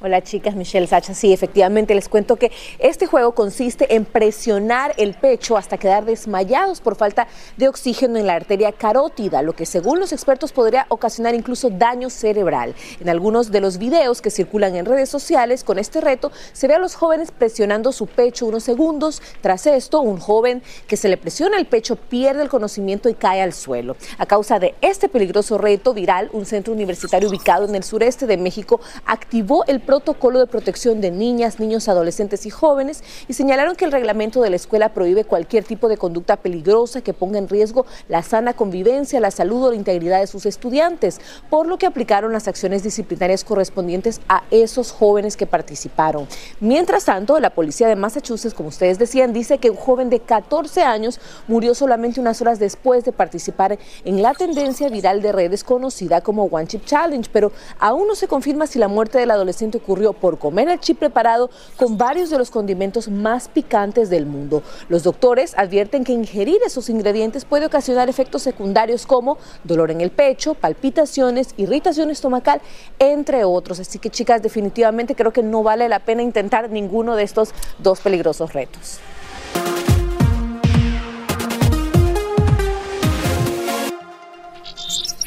Hola 0.00 0.22
chicas, 0.22 0.54
Michelle 0.54 0.86
Sacha. 0.86 1.12
Sí, 1.12 1.32
efectivamente 1.32 1.92
les 1.92 2.08
cuento 2.08 2.36
que 2.36 2.52
este 2.78 3.06
juego 3.06 3.32
consiste 3.32 3.96
en 3.96 4.04
presionar 4.04 4.94
el 4.96 5.14
pecho 5.14 5.56
hasta 5.56 5.76
quedar 5.76 6.04
desmayados 6.04 6.80
por 6.80 6.94
falta 6.94 7.26
de 7.56 7.66
oxígeno 7.66 8.16
en 8.16 8.28
la 8.28 8.36
arteria 8.36 8.70
carótida, 8.70 9.42
lo 9.42 9.54
que 9.54 9.66
según 9.66 9.98
los 9.98 10.12
expertos 10.12 10.52
podría 10.52 10.86
ocasionar 10.88 11.34
incluso 11.34 11.68
daño 11.68 12.10
cerebral. 12.10 12.76
En 13.00 13.08
algunos 13.08 13.50
de 13.50 13.60
los 13.60 13.78
videos 13.78 14.22
que 14.22 14.30
circulan 14.30 14.76
en 14.76 14.86
redes 14.86 15.08
sociales 15.08 15.64
con 15.64 15.80
este 15.80 16.00
reto, 16.00 16.30
se 16.52 16.68
ve 16.68 16.74
a 16.74 16.78
los 16.78 16.94
jóvenes 16.94 17.32
presionando 17.32 17.90
su 17.90 18.06
pecho 18.06 18.46
unos 18.46 18.62
segundos. 18.62 19.20
Tras 19.40 19.66
esto, 19.66 20.00
un 20.00 20.20
joven 20.20 20.62
que 20.86 20.96
se 20.96 21.08
le 21.08 21.16
presiona 21.16 21.58
el 21.58 21.66
pecho 21.66 21.96
pierde 21.96 22.44
el 22.44 22.48
conocimiento 22.48 23.08
y 23.08 23.14
cae 23.14 23.42
al 23.42 23.52
suelo. 23.52 23.96
A 24.18 24.26
causa 24.26 24.60
de 24.60 24.76
este 24.80 25.08
peligroso 25.08 25.58
reto 25.58 25.92
viral, 25.92 26.30
un 26.32 26.46
centro 26.46 26.72
universitario 26.72 27.28
ubicado 27.28 27.64
en 27.64 27.74
el 27.74 27.82
sureste 27.82 28.28
de 28.28 28.36
México 28.36 28.80
activó 29.04 29.64
el 29.64 29.87
protocolo 29.88 30.38
de 30.38 30.46
protección 30.46 31.00
de 31.00 31.10
niñas, 31.10 31.60
niños, 31.60 31.88
adolescentes 31.88 32.44
y 32.44 32.50
jóvenes 32.50 33.02
y 33.26 33.32
señalaron 33.32 33.74
que 33.74 33.86
el 33.86 33.90
reglamento 33.90 34.42
de 34.42 34.50
la 34.50 34.56
escuela 34.56 34.90
prohíbe 34.90 35.24
cualquier 35.24 35.64
tipo 35.64 35.88
de 35.88 35.96
conducta 35.96 36.36
peligrosa 36.36 37.00
que 37.00 37.14
ponga 37.14 37.38
en 37.38 37.48
riesgo 37.48 37.86
la 38.06 38.22
sana 38.22 38.52
convivencia, 38.52 39.18
la 39.18 39.30
salud 39.30 39.64
o 39.64 39.70
la 39.70 39.76
integridad 39.76 40.20
de 40.20 40.26
sus 40.26 40.44
estudiantes, 40.44 41.22
por 41.48 41.66
lo 41.66 41.78
que 41.78 41.86
aplicaron 41.86 42.34
las 42.34 42.48
acciones 42.48 42.82
disciplinarias 42.82 43.44
correspondientes 43.44 44.20
a 44.28 44.42
esos 44.50 44.92
jóvenes 44.92 45.38
que 45.38 45.46
participaron. 45.46 46.28
Mientras 46.60 47.06
tanto, 47.06 47.40
la 47.40 47.48
policía 47.48 47.88
de 47.88 47.96
Massachusetts, 47.96 48.52
como 48.52 48.68
ustedes 48.68 48.98
decían, 48.98 49.32
dice 49.32 49.56
que 49.56 49.70
un 49.70 49.78
joven 49.78 50.10
de 50.10 50.20
14 50.20 50.82
años 50.82 51.18
murió 51.46 51.74
solamente 51.74 52.20
unas 52.20 52.42
horas 52.42 52.58
después 52.58 53.06
de 53.06 53.12
participar 53.12 53.78
en 54.04 54.20
la 54.20 54.34
tendencia 54.34 54.90
viral 54.90 55.22
de 55.22 55.32
redes 55.32 55.64
conocida 55.64 56.20
como 56.20 56.44
One 56.44 56.66
Chip 56.66 56.84
Challenge, 56.84 57.30
pero 57.32 57.52
aún 57.78 58.06
no 58.06 58.14
se 58.14 58.28
confirma 58.28 58.66
si 58.66 58.78
la 58.78 58.88
muerte 58.88 59.16
del 59.16 59.30
adolescente 59.30 59.77
ocurrió 59.78 60.12
por 60.12 60.38
comer 60.38 60.68
el 60.68 60.78
chip 60.78 60.98
preparado 60.98 61.50
con 61.76 61.96
varios 61.96 62.30
de 62.30 62.38
los 62.38 62.50
condimentos 62.50 63.08
más 63.08 63.48
picantes 63.48 64.10
del 64.10 64.26
mundo. 64.26 64.62
Los 64.88 65.02
doctores 65.02 65.54
advierten 65.56 66.04
que 66.04 66.12
ingerir 66.12 66.58
esos 66.64 66.90
ingredientes 66.90 67.44
puede 67.44 67.66
ocasionar 67.66 68.08
efectos 68.08 68.42
secundarios 68.42 69.06
como 69.06 69.38
dolor 69.64 69.90
en 69.90 70.00
el 70.00 70.10
pecho, 70.10 70.54
palpitaciones, 70.54 71.54
irritación 71.56 72.10
estomacal, 72.10 72.60
entre 72.98 73.44
otros. 73.44 73.80
Así 73.80 73.98
que 73.98 74.10
chicas, 74.10 74.42
definitivamente 74.42 75.14
creo 75.14 75.32
que 75.32 75.42
no 75.42 75.62
vale 75.62 75.88
la 75.88 76.00
pena 76.00 76.22
intentar 76.22 76.70
ninguno 76.70 77.16
de 77.16 77.22
estos 77.22 77.54
dos 77.78 78.00
peligrosos 78.00 78.52
retos. 78.52 79.00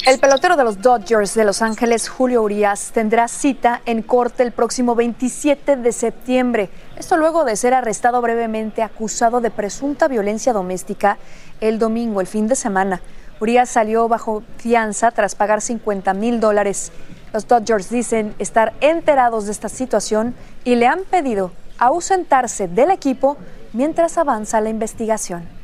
El 0.03 0.19
pelotero 0.19 0.55
de 0.55 0.63
los 0.63 0.81
Dodgers 0.81 1.35
de 1.35 1.45
Los 1.45 1.61
Ángeles, 1.61 2.09
Julio 2.09 2.41
Urias, 2.41 2.89
tendrá 2.91 3.27
cita 3.27 3.83
en 3.85 4.01
corte 4.01 4.41
el 4.41 4.51
próximo 4.51 4.95
27 4.95 5.75
de 5.75 5.91
septiembre. 5.91 6.71
Esto 6.97 7.17
luego 7.17 7.45
de 7.45 7.55
ser 7.55 7.75
arrestado 7.75 8.19
brevemente 8.19 8.81
acusado 8.81 9.41
de 9.41 9.51
presunta 9.51 10.07
violencia 10.07 10.53
doméstica 10.53 11.19
el 11.61 11.77
domingo, 11.77 12.19
el 12.19 12.25
fin 12.25 12.47
de 12.47 12.55
semana. 12.55 12.99
Urias 13.39 13.69
salió 13.69 14.07
bajo 14.07 14.41
fianza 14.57 15.11
tras 15.11 15.35
pagar 15.35 15.61
50 15.61 16.15
mil 16.15 16.39
dólares. 16.39 16.91
Los 17.31 17.47
Dodgers 17.47 17.91
dicen 17.91 18.33
estar 18.39 18.73
enterados 18.81 19.45
de 19.45 19.51
esta 19.51 19.69
situación 19.69 20.33
y 20.63 20.75
le 20.75 20.87
han 20.87 21.03
pedido 21.03 21.51
ausentarse 21.77 22.67
del 22.67 22.89
equipo 22.89 23.37
mientras 23.71 24.17
avanza 24.17 24.61
la 24.61 24.69
investigación. 24.69 25.60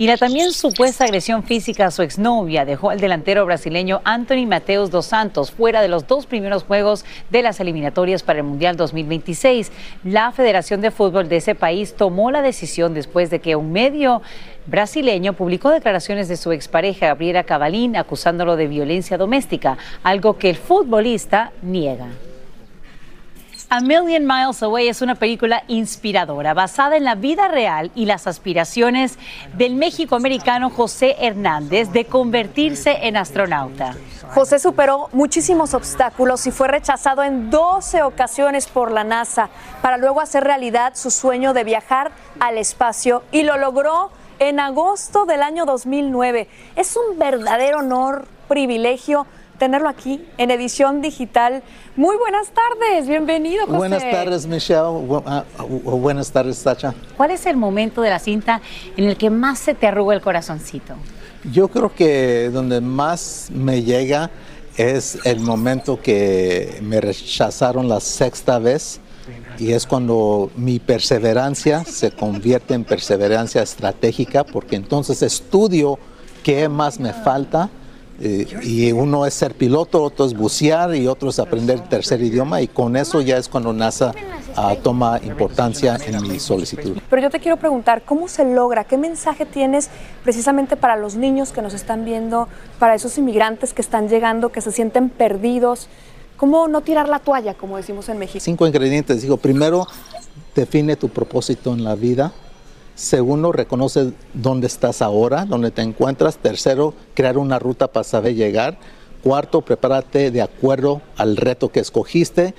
Y 0.00 0.06
la 0.06 0.16
también 0.16 0.52
supuesta 0.52 1.02
agresión 1.02 1.42
física 1.42 1.86
a 1.86 1.90
su 1.90 2.02
exnovia 2.02 2.64
dejó 2.64 2.90
al 2.90 3.00
delantero 3.00 3.44
brasileño 3.44 4.00
Anthony 4.04 4.46
Mateus 4.46 4.92
dos 4.92 5.06
Santos 5.06 5.50
fuera 5.50 5.82
de 5.82 5.88
los 5.88 6.06
dos 6.06 6.24
primeros 6.24 6.62
juegos 6.62 7.04
de 7.30 7.42
las 7.42 7.58
eliminatorias 7.58 8.22
para 8.22 8.38
el 8.38 8.44
Mundial 8.44 8.76
2026. 8.76 9.72
La 10.04 10.30
Federación 10.30 10.82
de 10.82 10.92
Fútbol 10.92 11.28
de 11.28 11.38
ese 11.38 11.56
país 11.56 11.96
tomó 11.96 12.30
la 12.30 12.42
decisión 12.42 12.94
después 12.94 13.28
de 13.30 13.40
que 13.40 13.56
un 13.56 13.72
medio 13.72 14.22
brasileño 14.66 15.32
publicó 15.32 15.70
declaraciones 15.70 16.28
de 16.28 16.36
su 16.36 16.52
expareja 16.52 17.08
Gabriela 17.08 17.42
Cavalín 17.42 17.96
acusándolo 17.96 18.54
de 18.54 18.68
violencia 18.68 19.18
doméstica, 19.18 19.78
algo 20.04 20.38
que 20.38 20.50
el 20.50 20.56
futbolista 20.56 21.50
niega. 21.60 22.06
A 23.70 23.80
Million 23.82 24.24
Miles 24.24 24.62
Away 24.62 24.88
es 24.88 25.02
una 25.02 25.14
película 25.14 25.62
inspiradora, 25.68 26.54
basada 26.54 26.96
en 26.96 27.04
la 27.04 27.16
vida 27.16 27.48
real 27.48 27.90
y 27.94 28.06
las 28.06 28.26
aspiraciones 28.26 29.18
del 29.58 29.74
México-americano 29.74 30.70
José 30.70 31.16
Hernández 31.20 31.90
de 31.92 32.06
convertirse 32.06 32.96
en 33.02 33.18
astronauta. 33.18 33.94
José 34.32 34.58
superó 34.58 35.10
muchísimos 35.12 35.74
obstáculos 35.74 36.46
y 36.46 36.50
fue 36.50 36.68
rechazado 36.68 37.22
en 37.22 37.50
12 37.50 38.04
ocasiones 38.04 38.66
por 38.68 38.90
la 38.90 39.04
NASA 39.04 39.50
para 39.82 39.98
luego 39.98 40.22
hacer 40.22 40.44
realidad 40.44 40.94
su 40.94 41.10
sueño 41.10 41.52
de 41.52 41.64
viajar 41.64 42.12
al 42.40 42.56
espacio 42.56 43.22
y 43.32 43.42
lo 43.42 43.58
logró 43.58 44.10
en 44.38 44.60
agosto 44.60 45.26
del 45.26 45.42
año 45.42 45.66
2009. 45.66 46.48
Es 46.74 46.96
un 46.96 47.18
verdadero 47.18 47.80
honor, 47.80 48.28
privilegio 48.48 49.26
tenerlo 49.58 49.88
aquí 49.88 50.24
en 50.38 50.50
edición 50.50 51.02
digital. 51.02 51.62
Muy 51.96 52.16
buenas 52.16 52.48
tardes, 52.48 53.08
bienvenido. 53.08 53.66
José. 53.66 53.76
Buenas 53.76 54.10
tardes, 54.10 54.46
Michelle. 54.46 55.22
Ah, 55.26 55.44
buenas 55.68 56.30
tardes, 56.30 56.58
Sacha. 56.58 56.94
¿Cuál 57.16 57.32
es 57.32 57.44
el 57.46 57.56
momento 57.56 58.00
de 58.00 58.10
la 58.10 58.18
cinta 58.18 58.62
en 58.96 59.04
el 59.04 59.16
que 59.16 59.30
más 59.30 59.58
se 59.58 59.74
te 59.74 59.86
arruga 59.86 60.14
el 60.14 60.20
corazoncito? 60.20 60.94
Yo 61.52 61.68
creo 61.68 61.94
que 61.94 62.50
donde 62.50 62.80
más 62.80 63.48
me 63.52 63.82
llega 63.82 64.30
es 64.76 65.18
el 65.24 65.40
momento 65.40 66.00
que 66.00 66.78
me 66.82 67.00
rechazaron 67.00 67.88
la 67.88 68.00
sexta 68.00 68.58
vez 68.58 69.00
y 69.58 69.72
es 69.72 69.86
cuando 69.86 70.50
mi 70.56 70.78
perseverancia 70.78 71.84
se 71.84 72.12
convierte 72.12 72.74
en 72.74 72.84
perseverancia 72.84 73.62
estratégica 73.62 74.44
porque 74.44 74.76
entonces 74.76 75.22
estudio 75.22 75.98
qué 76.44 76.68
más 76.68 77.00
me 77.00 77.12
falta 77.12 77.68
y 78.20 78.90
uno 78.90 79.26
es 79.26 79.34
ser 79.34 79.54
piloto, 79.54 80.02
otro 80.02 80.24
es 80.26 80.34
bucear 80.34 80.94
y 80.94 81.06
otro 81.06 81.30
es 81.30 81.38
aprender 81.38 81.80
tercer 81.88 82.20
idioma 82.20 82.60
y 82.60 82.66
con 82.66 82.96
eso 82.96 83.20
ya 83.20 83.36
es 83.36 83.48
cuando 83.48 83.72
NASA 83.72 84.12
ah, 84.56 84.74
toma 84.82 85.20
importancia 85.24 85.96
en 86.04 86.20
mi 86.22 86.40
solicitud. 86.40 86.96
Pero 87.08 87.22
yo 87.22 87.30
te 87.30 87.38
quiero 87.38 87.56
preguntar, 87.58 88.02
¿cómo 88.04 88.26
se 88.26 88.44
logra? 88.44 88.84
¿Qué 88.84 88.96
mensaje 88.96 89.46
tienes 89.46 89.88
precisamente 90.24 90.76
para 90.76 90.96
los 90.96 91.14
niños 91.14 91.52
que 91.52 91.62
nos 91.62 91.74
están 91.74 92.04
viendo, 92.04 92.48
para 92.80 92.96
esos 92.96 93.16
inmigrantes 93.18 93.72
que 93.72 93.82
están 93.82 94.08
llegando, 94.08 94.48
que 94.48 94.60
se 94.62 94.72
sienten 94.72 95.10
perdidos? 95.10 95.88
¿Cómo 96.36 96.66
no 96.66 96.80
tirar 96.80 97.08
la 97.08 97.20
toalla, 97.20 97.54
como 97.54 97.76
decimos 97.76 98.08
en 98.08 98.18
México? 98.18 98.40
Cinco 98.44 98.66
ingredientes. 98.66 99.22
Digo, 99.22 99.36
primero, 99.36 99.86
define 100.56 100.96
tu 100.96 101.08
propósito 101.08 101.72
en 101.72 101.84
la 101.84 101.94
vida. 101.94 102.32
Segundo, 102.98 103.52
reconoce 103.52 104.12
dónde 104.34 104.66
estás 104.66 105.02
ahora, 105.02 105.44
dónde 105.44 105.70
te 105.70 105.82
encuentras. 105.82 106.36
Tercero, 106.36 106.94
crear 107.14 107.38
una 107.38 107.60
ruta 107.60 107.92
para 107.92 108.02
saber 108.02 108.34
llegar. 108.34 108.76
Cuarto, 109.22 109.60
prepárate 109.60 110.32
de 110.32 110.42
acuerdo 110.42 111.00
al 111.16 111.36
reto 111.36 111.70
que 111.70 111.78
escogiste. 111.78 112.56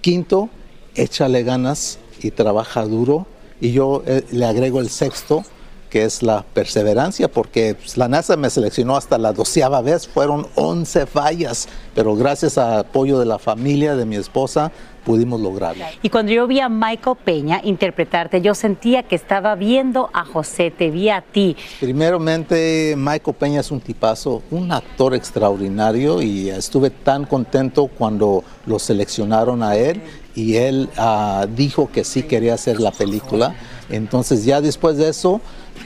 Quinto, 0.00 0.48
échale 0.96 1.44
ganas 1.44 2.00
y 2.20 2.32
trabaja 2.32 2.84
duro. 2.84 3.28
Y 3.60 3.70
yo 3.70 4.02
eh, 4.06 4.24
le 4.32 4.44
agrego 4.46 4.80
el 4.80 4.90
sexto, 4.90 5.44
que 5.88 6.02
es 6.02 6.20
la 6.20 6.42
perseverancia, 6.42 7.28
porque 7.28 7.76
pues, 7.76 7.96
la 7.96 8.08
NASA 8.08 8.36
me 8.36 8.50
seleccionó 8.50 8.96
hasta 8.96 9.18
la 9.18 9.32
doceava 9.32 9.82
vez, 9.82 10.08
fueron 10.08 10.48
11 10.56 11.06
fallas, 11.06 11.68
pero 11.94 12.16
gracias 12.16 12.58
al 12.58 12.80
apoyo 12.80 13.20
de 13.20 13.26
la 13.26 13.38
familia, 13.38 13.94
de 13.94 14.04
mi 14.04 14.16
esposa, 14.16 14.72
pudimos 15.06 15.40
lograrlo. 15.40 15.84
Y 16.02 16.10
cuando 16.10 16.32
yo 16.32 16.48
vi 16.48 16.58
a 16.58 16.68
Michael 16.68 17.16
Peña 17.24 17.60
interpretarte, 17.62 18.42
yo 18.42 18.54
sentía 18.56 19.04
que 19.04 19.14
estaba 19.14 19.54
viendo 19.54 20.10
a 20.12 20.24
José, 20.24 20.72
te 20.72 20.90
vi 20.90 21.08
a 21.08 21.22
ti. 21.22 21.56
Primeramente, 21.78 22.94
Michael 22.98 23.36
Peña 23.36 23.60
es 23.60 23.70
un 23.70 23.80
tipazo, 23.80 24.42
un 24.50 24.72
actor 24.72 25.14
extraordinario 25.14 26.20
y 26.20 26.50
estuve 26.50 26.90
tan 26.90 27.24
contento 27.24 27.86
cuando 27.86 28.42
lo 28.66 28.80
seleccionaron 28.80 29.62
a 29.62 29.76
él 29.76 30.02
y 30.34 30.56
él 30.56 30.90
uh, 30.98 31.46
dijo 31.46 31.88
que 31.90 32.02
sí 32.02 32.24
quería 32.24 32.54
hacer 32.54 32.80
la 32.80 32.90
película. 32.90 33.54
Entonces 33.88 34.44
ya 34.44 34.60
después 34.60 34.96
de 34.96 35.08
eso, 35.08 35.40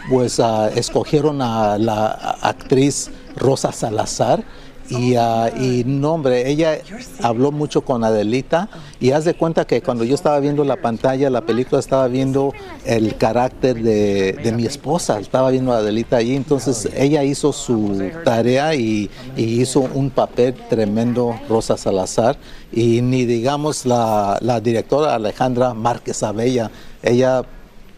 pues 0.09 0.38
uh, 0.38 0.70
escogieron 0.74 1.42
a 1.42 1.76
la 1.76 2.09
actriz 2.40 3.11
Rosa 3.37 3.70
Salazar 3.70 4.42
y, 4.90 5.16
uh, 5.16 5.48
y, 5.59 5.85
no, 5.87 6.14
hombre, 6.14 6.50
ella 6.50 6.79
habló 7.22 7.53
mucho 7.53 7.83
con 7.83 8.03
Adelita 8.03 8.68
y 8.98 9.12
haz 9.12 9.24
de 9.24 9.35
cuenta 9.35 9.64
que 9.64 9.83
cuando 9.83 10.05
yo 10.05 10.14
estaba 10.14 10.40
viendo 10.40 10.64
la 10.64 10.76
pantalla, 10.76 11.31
la 11.31 11.42
película, 11.42 11.79
estaba 11.79 12.09
viendo 12.09 12.53
el 12.85 13.16
carácter 13.16 13.83
de, 13.83 14.33
de 14.33 14.53
mi 14.53 14.66
esposa, 14.66 15.20
estaba 15.20 15.50
viendo 15.50 15.72
a 15.72 15.79
Adelita 15.79 16.16
allí, 16.16 16.35
entonces 16.35 16.88
ella 16.96 17.22
hizo 17.22 17.53
su 17.53 18.11
tarea 18.24 18.74
y, 18.74 19.11
y, 19.37 19.61
hizo 19.61 19.81
un 19.81 20.11
papel 20.11 20.55
tremendo, 20.68 21.38
Rosa 21.48 21.76
Salazar, 21.76 22.37
y 22.72 23.00
ni 23.03 23.24
digamos 23.24 23.87
la, 23.87 24.38
la 24.40 24.61
directora 24.61 25.14
Alejandra 25.14 25.72
Márquez 25.74 26.22
Abella, 26.22 26.70
ella 27.03 27.42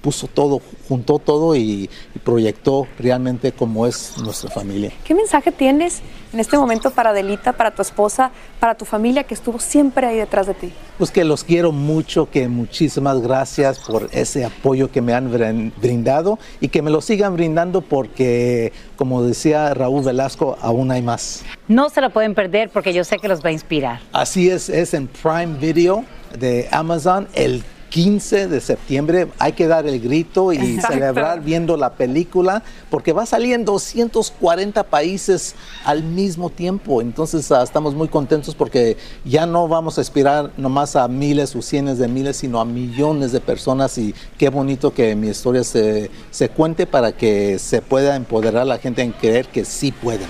puso 0.03 0.27
todo, 0.27 0.61
juntó 0.89 1.19
todo 1.19 1.55
y, 1.55 1.89
y, 2.15 2.19
proyectó 2.19 2.87
realmente 2.99 3.53
cómo 3.53 3.87
es 3.87 4.19
nuestra 4.19 4.51
familia. 4.51 4.93
¿Qué 5.05 5.15
mensaje 5.15 5.53
tienes 5.53 6.03
en 6.33 6.40
este 6.40 6.57
momento 6.57 6.90
para 6.90 7.11
Adelita, 7.11 7.53
para 7.53 7.71
tu 7.71 7.83
esposa, 7.83 8.31
para 8.59 8.75
tu 8.75 8.85
familia 8.85 9.25
que 9.25 9.35
estuvo 9.35 9.59
siempre 9.59 10.07
ahí 10.07 10.16
detrás 10.16 10.47
de 10.47 10.55
ti? 10.55 10.73
Pues 10.99 11.11
que 11.11 11.25
los 11.25 11.45
quiero 11.45 11.73
mucho, 11.73 12.31
que 12.31 12.49
muchísimas 12.49 13.21
gracias 13.21 13.79
por 13.79 14.09
ese 14.12 14.45
apoyo 14.45 14.90
que 14.90 15.01
me 15.01 15.14
han 15.14 15.73
brindado 15.81 16.38
y 16.61 16.68
que 16.68 16.83
me 16.83 16.90
lo 16.90 17.01
sigan 17.01 17.35
brindando 17.35 17.81
porque, 17.83 18.73
como 18.97 19.23
decía 19.23 19.75
Raúl 19.75 20.05
Velasco, 20.05 20.57
aún 20.61 20.90
hay 20.90 21.03
más. 21.03 21.45
No 21.68 21.90
se 21.90 22.01
lo 22.01 22.11
pueden 22.11 22.35
perder 22.35 22.71
porque 22.71 22.92
yo 22.92 23.05
sé 23.05 23.18
que 23.18 23.29
los 23.29 23.45
va 23.45 23.51
a 23.51 23.53
inspirar. 23.53 24.01
Así 24.12 24.51
es, 24.51 24.68
es 24.68 24.95
en 24.95 25.09
Prime 25.09 25.59
Video 25.59 26.05
de 26.38 26.68
Amazon 26.71 27.29
el 27.35 27.62
15 27.93 28.49
de 28.49 28.61
septiembre 28.63 29.29
hay 29.39 29.53
que 29.53 29.67
dar 29.67 29.87
el 29.87 30.01
grito 30.01 30.51
y 30.51 30.57
Exacto. 30.57 30.95
celebrar 30.95 31.43
viendo 31.43 31.77
la 31.77 31.93
película 31.93 32.63
porque 32.91 33.13
va 33.13 33.25
a 33.25 33.27
salir 33.27 33.53
en 33.53 33.67
240 33.67 34.83
países 34.85 35.55
al 35.85 36.03
mismo 36.03 36.49
tiempo. 36.49 37.03
Entonces 37.03 37.51
uh, 37.51 37.63
estamos 37.63 37.95
muy 37.95 38.09
contentos 38.09 38.55
porque 38.55 38.97
ya 39.27 39.45
no 39.45 39.69
vamos 39.69 39.99
a 39.99 40.01
aspirar 40.01 40.51
nomás 40.57 40.97
a 40.97 41.07
miles 41.07 41.55
o 41.55 41.61
cientos 41.61 41.99
de 41.99 42.09
miles, 42.09 42.39
sino 42.39 42.61
a 42.61 42.65
millones 42.65 43.31
de 43.31 43.41
personas 43.41 43.99
y 43.99 44.15
qué 44.39 44.49
bonito 44.49 44.95
que 44.95 45.15
mi 45.15 45.29
historia 45.29 45.63
se, 45.63 46.11
se 46.31 46.49
cuente 46.49 46.87
para 46.87 47.13
que 47.13 47.59
se 47.59 47.83
pueda 47.83 48.17
empoderar 48.17 48.63
a 48.63 48.65
la 48.65 48.79
gente 48.79 49.03
en 49.03 49.13
creer 49.13 49.49
que 49.49 49.67
sí 49.67 49.93
pueden. 49.93 50.29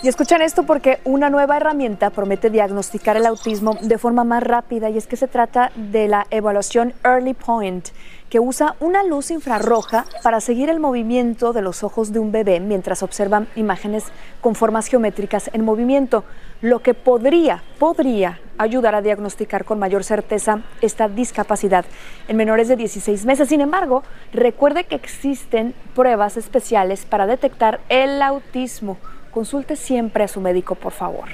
Y 0.00 0.06
escuchan 0.06 0.42
esto 0.42 0.62
porque 0.62 1.00
una 1.02 1.28
nueva 1.28 1.56
herramienta 1.56 2.10
promete 2.10 2.50
diagnosticar 2.50 3.16
el 3.16 3.26
autismo 3.26 3.76
de 3.80 3.98
forma 3.98 4.22
más 4.22 4.44
rápida 4.44 4.90
y 4.90 4.96
es 4.96 5.08
que 5.08 5.16
se 5.16 5.26
trata 5.26 5.72
de 5.74 6.06
la 6.06 6.28
evaluación 6.30 6.94
Early 7.02 7.34
Point, 7.34 7.88
que 8.30 8.38
usa 8.38 8.76
una 8.78 9.02
luz 9.02 9.32
infrarroja 9.32 10.04
para 10.22 10.40
seguir 10.40 10.70
el 10.70 10.78
movimiento 10.78 11.52
de 11.52 11.62
los 11.62 11.82
ojos 11.82 12.12
de 12.12 12.20
un 12.20 12.30
bebé 12.30 12.60
mientras 12.60 13.02
observan 13.02 13.48
imágenes 13.56 14.04
con 14.40 14.54
formas 14.54 14.86
geométricas 14.86 15.50
en 15.52 15.64
movimiento, 15.64 16.22
lo 16.62 16.78
que 16.78 16.94
podría, 16.94 17.64
podría 17.80 18.38
ayudar 18.56 18.94
a 18.94 19.02
diagnosticar 19.02 19.64
con 19.64 19.80
mayor 19.80 20.04
certeza 20.04 20.62
esta 20.80 21.08
discapacidad 21.08 21.84
en 22.28 22.36
menores 22.36 22.68
de 22.68 22.76
16 22.76 23.26
meses. 23.26 23.48
Sin 23.48 23.60
embargo, 23.60 24.04
recuerde 24.32 24.84
que 24.84 24.94
existen 24.94 25.74
pruebas 25.96 26.36
especiales 26.36 27.04
para 27.04 27.26
detectar 27.26 27.80
el 27.88 28.22
autismo 28.22 28.96
Consulte 29.38 29.76
siempre 29.76 30.24
a 30.24 30.26
su 30.26 30.40
médico, 30.40 30.74
por 30.74 30.90
favor. 30.90 31.28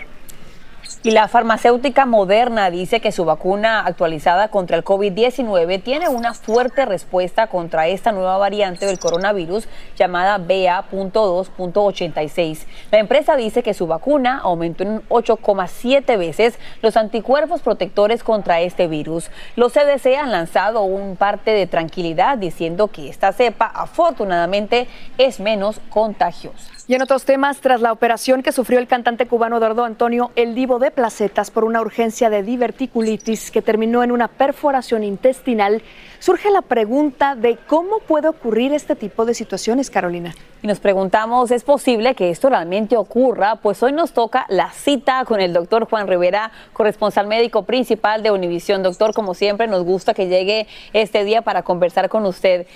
Y 1.03 1.13
la 1.13 1.27
farmacéutica 1.27 2.05
Moderna 2.05 2.69
dice 2.69 3.01
que 3.01 3.13
su 3.13 3.25
vacuna 3.25 3.81
actualizada 3.81 4.49
contra 4.49 4.77
el 4.77 4.85
COVID-19 4.85 5.83
tiene 5.83 6.11
una 6.11 6.35
fuerte 6.35 6.85
respuesta 6.85 7.47
contra 7.47 7.87
esta 7.87 8.13
nueva 8.13 8.37
variante 8.37 8.85
del 8.85 8.99
coronavirus 8.99 9.69
llamada 9.97 10.37
BA.2.86. 10.37 12.67
La 12.91 12.99
empresa 12.99 13.37
dice 13.37 13.63
que 13.63 13.73
su 13.73 13.87
vacuna 13.87 14.39
aumentó 14.39 14.83
en 14.83 15.01
8,7 15.09 16.19
veces 16.19 16.59
los 16.83 16.99
anticuerpos 16.99 17.63
protectores 17.63 18.23
contra 18.23 18.61
este 18.61 18.87
virus. 18.87 19.31
Los 19.57 19.73
CDC 19.73 20.19
han 20.21 20.31
lanzado 20.31 20.83
un 20.83 21.17
parte 21.17 21.53
de 21.53 21.67
tranquilidad 21.67 22.37
diciendo 22.37 22.89
que 22.89 23.09
esta 23.09 23.33
cepa 23.33 23.65
afortunadamente 23.65 24.89
es 25.17 25.41
menos 25.41 25.81
contagiosa. 25.89 26.74
Y 26.87 26.93
en 26.93 27.01
otros 27.01 27.25
temas, 27.25 27.63
tras 27.63 27.81
la 27.81 27.93
operación 27.93 28.43
que 28.43 28.53
sufrió 28.53 28.79
el 28.79 28.87
cantante 28.87 29.27
cubano 29.27 29.57
Eduardo 29.57 29.87
Antonio 29.87 30.33
El 30.37 30.55
Divo 30.55 30.79
de 30.79 30.91
Placetas 30.91 31.51
por 31.51 31.65
una 31.65 31.81
urgencia 31.81 32.29
de 32.29 32.43
diverticulitis 32.43 33.51
que 33.51 33.63
terminó 33.63 34.03
en 34.03 34.13
una 34.13 34.29
perforación 34.29 35.03
intestinal, 35.03 35.81
surge 36.19 36.51
la 36.51 36.61
pregunta 36.61 37.37
de 37.37 37.57
cómo 37.57 38.01
puede 38.01 38.29
ocurrir 38.29 38.75
este 38.75 38.97
tipo 38.97 39.25
de 39.25 39.33
situaciones, 39.33 39.89
Carolina. 39.89 40.35
Y 40.63 40.67
nos 40.67 40.79
preguntamos, 40.79 41.51
¿es 41.51 41.65
posible 41.65 42.15
que 42.15 42.29
esto 42.29 42.51
realmente 42.51 42.99
ocurra? 42.99 43.57
Pues 43.57 43.83
hoy 43.83 43.93
nos 43.93 44.13
toca 44.13 44.45
la 44.51 44.71
cita 44.71 45.25
con 45.25 45.41
el 45.41 45.55
doctor 45.55 45.89
Juan 45.89 46.07
Rivera, 46.07 46.53
corresponsal 46.75 47.27
médico 47.27 47.63
principal 47.63 48.23
de 48.23 48.31
Univisión. 48.31 48.83
Doctor, 48.83 49.15
como 49.15 49.33
siempre, 49.33 49.69
nos 49.69 49.85
gusta 49.85 50.13
que 50.13 50.27
llegue 50.27 50.67
este 50.93 51.25
día 51.25 51.41
para 51.41 51.63
conversar 51.63 52.11
con 52.11 52.27
usted. 52.27 52.67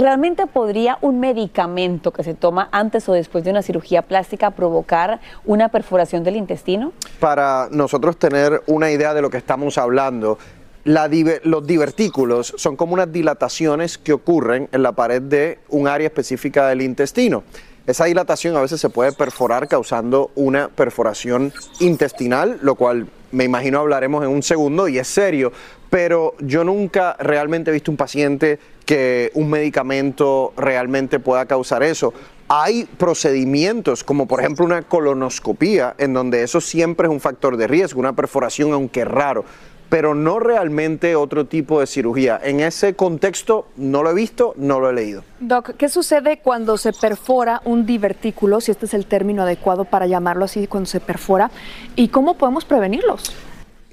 ¿Realmente 0.00 0.46
podría 0.46 0.96
un 1.02 1.20
medicamento 1.20 2.10
que 2.10 2.24
se 2.24 2.32
toma 2.32 2.70
antes 2.72 3.06
o 3.10 3.12
después 3.12 3.44
de 3.44 3.50
una 3.50 3.60
cirugía 3.60 4.00
plástica 4.00 4.50
provocar 4.52 5.20
una 5.44 5.68
perforación 5.68 6.24
del 6.24 6.36
intestino? 6.36 6.94
Para 7.18 7.68
nosotros 7.70 8.16
tener 8.16 8.62
una 8.66 8.90
idea 8.90 9.12
de 9.12 9.20
lo 9.20 9.28
que 9.28 9.36
estamos 9.36 9.76
hablando, 9.76 10.38
los 10.84 11.66
divertículos 11.66 12.54
son 12.56 12.76
como 12.76 12.94
unas 12.94 13.12
dilataciones 13.12 13.98
que 13.98 14.14
ocurren 14.14 14.70
en 14.72 14.82
la 14.82 14.92
pared 14.92 15.20
de 15.20 15.58
un 15.68 15.86
área 15.86 16.06
específica 16.06 16.66
del 16.68 16.80
intestino. 16.80 17.42
Esa 17.86 18.06
dilatación 18.06 18.56
a 18.56 18.62
veces 18.62 18.80
se 18.80 18.88
puede 18.88 19.12
perforar 19.12 19.68
causando 19.68 20.30
una 20.34 20.68
perforación 20.68 21.52
intestinal, 21.78 22.58
lo 22.62 22.74
cual 22.74 23.06
me 23.32 23.44
imagino 23.44 23.80
hablaremos 23.80 24.24
en 24.24 24.30
un 24.30 24.42
segundo 24.42 24.88
y 24.88 24.98
es 24.98 25.08
serio, 25.08 25.52
pero 25.90 26.34
yo 26.38 26.64
nunca 26.64 27.16
realmente 27.18 27.70
he 27.70 27.74
visto 27.74 27.90
un 27.90 27.96
paciente 27.96 28.58
que 28.86 29.30
un 29.34 29.50
medicamento 29.50 30.52
realmente 30.56 31.18
pueda 31.18 31.46
causar 31.46 31.82
eso. 31.82 32.14
Hay 32.48 32.84
procedimientos 32.84 34.02
como 34.02 34.26
por 34.26 34.40
ejemplo 34.40 34.64
una 34.64 34.82
colonoscopía 34.82 35.94
en 35.98 36.14
donde 36.14 36.42
eso 36.42 36.60
siempre 36.60 37.06
es 37.06 37.12
un 37.12 37.20
factor 37.20 37.56
de 37.56 37.66
riesgo, 37.66 38.00
una 38.00 38.14
perforación 38.14 38.72
aunque 38.72 39.04
raro, 39.04 39.44
pero 39.88 40.14
no 40.14 40.38
realmente 40.38 41.16
otro 41.16 41.46
tipo 41.46 41.80
de 41.80 41.86
cirugía. 41.86 42.40
En 42.42 42.60
ese 42.60 42.94
contexto 42.94 43.66
no 43.76 44.02
lo 44.02 44.10
he 44.10 44.14
visto, 44.14 44.54
no 44.56 44.80
lo 44.80 44.90
he 44.90 44.92
leído. 44.92 45.24
Doc, 45.40 45.72
¿qué 45.76 45.88
sucede 45.88 46.38
cuando 46.38 46.76
se 46.78 46.92
perfora 46.92 47.60
un 47.64 47.86
divertículo, 47.86 48.60
si 48.60 48.70
este 48.70 48.86
es 48.86 48.94
el 48.94 49.06
término 49.06 49.42
adecuado 49.42 49.84
para 49.84 50.06
llamarlo 50.06 50.44
así, 50.44 50.66
cuando 50.68 50.86
se 50.88 51.00
perfora, 51.00 51.50
y 51.96 52.08
cómo 52.08 52.34
podemos 52.34 52.64
prevenirlos? 52.64 53.32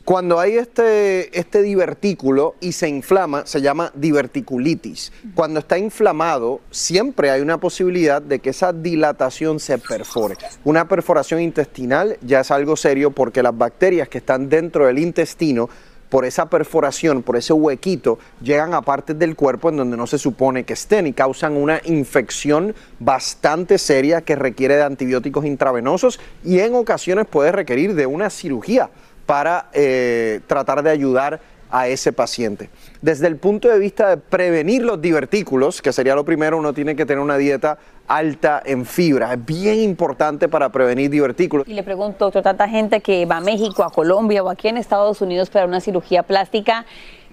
Cuando 0.08 0.40
hay 0.40 0.56
este, 0.56 1.38
este 1.38 1.62
divertículo 1.62 2.56
y 2.62 2.72
se 2.72 2.88
inflama, 2.88 3.46
se 3.46 3.60
llama 3.60 3.92
diverticulitis. 3.94 5.12
Cuando 5.36 5.60
está 5.60 5.78
inflamado, 5.78 6.62
siempre 6.72 7.30
hay 7.30 7.42
una 7.42 7.58
posibilidad 7.58 8.22
de 8.22 8.40
que 8.40 8.52
esa 8.52 8.72
dilatación 8.72 9.60
se 9.60 9.78
perfore. 9.78 10.38
Una 10.64 10.88
perforación 10.88 11.42
intestinal 11.42 12.18
ya 12.22 12.40
es 12.40 12.52
algo 12.52 12.78
serio 12.78 13.12
porque 13.12 13.44
las 13.44 13.58
bacterias 13.58 14.08
que 14.08 14.20
están 14.20 14.48
dentro 14.48 14.86
del 14.86 15.00
intestino 15.00 15.68
por 16.08 16.24
esa 16.24 16.50
perforación, 16.50 17.22
por 17.22 17.36
ese 17.36 17.52
huequito, 17.52 18.18
llegan 18.42 18.74
a 18.74 18.84
partes 18.84 19.20
del 19.20 19.36
cuerpo 19.36 19.68
en 19.68 19.76
donde 19.76 19.98
no 19.98 20.08
se 20.08 20.18
supone 20.18 20.64
que 20.64 20.72
estén 20.72 21.08
y 21.08 21.12
causan 21.12 21.58
una 21.58 21.82
infección 21.84 22.74
bastante 23.00 23.78
seria 23.78 24.22
que 24.22 24.38
requiere 24.38 24.78
de 24.78 24.84
antibióticos 24.84 25.44
intravenosos 25.44 26.18
y 26.46 26.60
en 26.60 26.76
ocasiones 26.76 27.26
puede 27.26 27.52
requerir 27.52 27.94
de 27.94 28.06
una 28.06 28.30
cirugía 28.30 28.90
para 29.28 29.70
eh, 29.74 30.40
tratar 30.48 30.82
de 30.82 30.90
ayudar 30.90 31.40
a 31.70 31.88
ese 31.88 32.14
paciente. 32.14 32.70
Desde 33.02 33.28
el 33.28 33.36
punto 33.36 33.68
de 33.68 33.78
vista 33.78 34.10
de 34.10 34.18
prevenir 34.18 34.84
los 34.84 35.02
divertículos, 35.02 35.82
que 35.82 35.92
sería 35.92 36.16
lo 36.16 36.24
primero, 36.26 36.58
uno 36.58 36.74
tiene 36.74 36.96
que 36.96 37.06
tener 37.06 37.22
una 37.22 37.38
dieta 37.38 37.78
alta 38.08 38.64
en 38.66 38.86
fibra. 38.86 39.34
Es 39.34 39.46
bien 39.46 39.82
importante 39.82 40.48
para 40.48 40.70
prevenir 40.70 41.10
divertículos. 41.10 41.68
Y 41.68 41.74
le 41.74 41.84
pregunto, 41.84 42.26
doctor, 42.26 42.42
tanta 42.42 42.70
gente 42.70 43.02
que 43.02 43.26
va 43.26 43.38
a 43.38 43.42
México, 43.42 43.84
a 43.84 43.92
Colombia 43.92 44.42
o 44.44 44.50
aquí 44.50 44.70
en 44.70 44.78
Estados 44.78 45.22
Unidos 45.22 45.50
para 45.50 45.66
una 45.66 45.82
cirugía 45.82 46.24
plástica, 46.24 46.86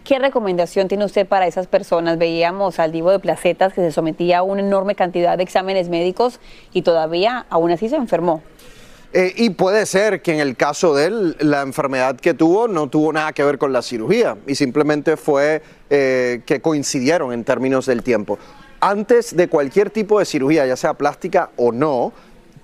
¿Qué 0.05 0.19
recomendación 0.19 0.87
tiene 0.87 1.07
usted 1.07 1.27
para 1.27 1.47
esas 1.47 1.67
personas? 1.67 2.19
Veíamos 2.19 2.79
al 2.79 2.93
divo 2.93 3.11
de 3.11 3.19
placetas 3.21 3.73
que 3.73 3.81
se 3.81 3.91
sometía 3.91 4.41
a 4.41 4.43
una 4.43 4.61
enorme 4.61 4.95
cantidad 4.95 5.39
de 5.39 5.45
exámenes 5.45 5.89
médicos 5.89 6.41
y 6.75 6.83
todavía 6.83 7.47
aún 7.49 7.71
así 7.71 7.89
se 7.89 7.97
enfermó. 7.97 8.43
Eh, 9.17 9.33
y 9.37 9.51
puede 9.51 9.87
ser 9.87 10.23
que 10.23 10.33
en 10.33 10.41
el 10.41 10.57
caso 10.57 10.93
de 10.93 11.07
él, 11.07 11.37
la 11.39 11.63
enfermedad 11.63 12.17
que 12.17 12.35
tuvo 12.35 12.67
no 12.67 12.89
tuvo 12.89 13.13
nada 13.13 13.33
que 13.33 13.45
ver 13.45 13.59
con 13.59 13.73
la 13.73 13.81
cirugía 13.81 14.37
y 14.45 14.57
simplemente 14.57 15.17
fue 15.17 15.63
eh, 15.89 16.43
que 16.45 16.61
coincidieron 16.61 17.33
en 17.33 17.45
términos 17.45 17.87
del 17.87 18.03
tiempo. 18.03 18.41
Antes 18.81 19.37
de 19.37 19.47
cualquier 19.47 19.91
tipo 19.91 20.19
de 20.19 20.25
cirugía, 20.25 20.67
ya 20.67 20.75
sea 20.75 20.95
plástica 20.95 21.51
o 21.57 21.71
no, 21.71 22.13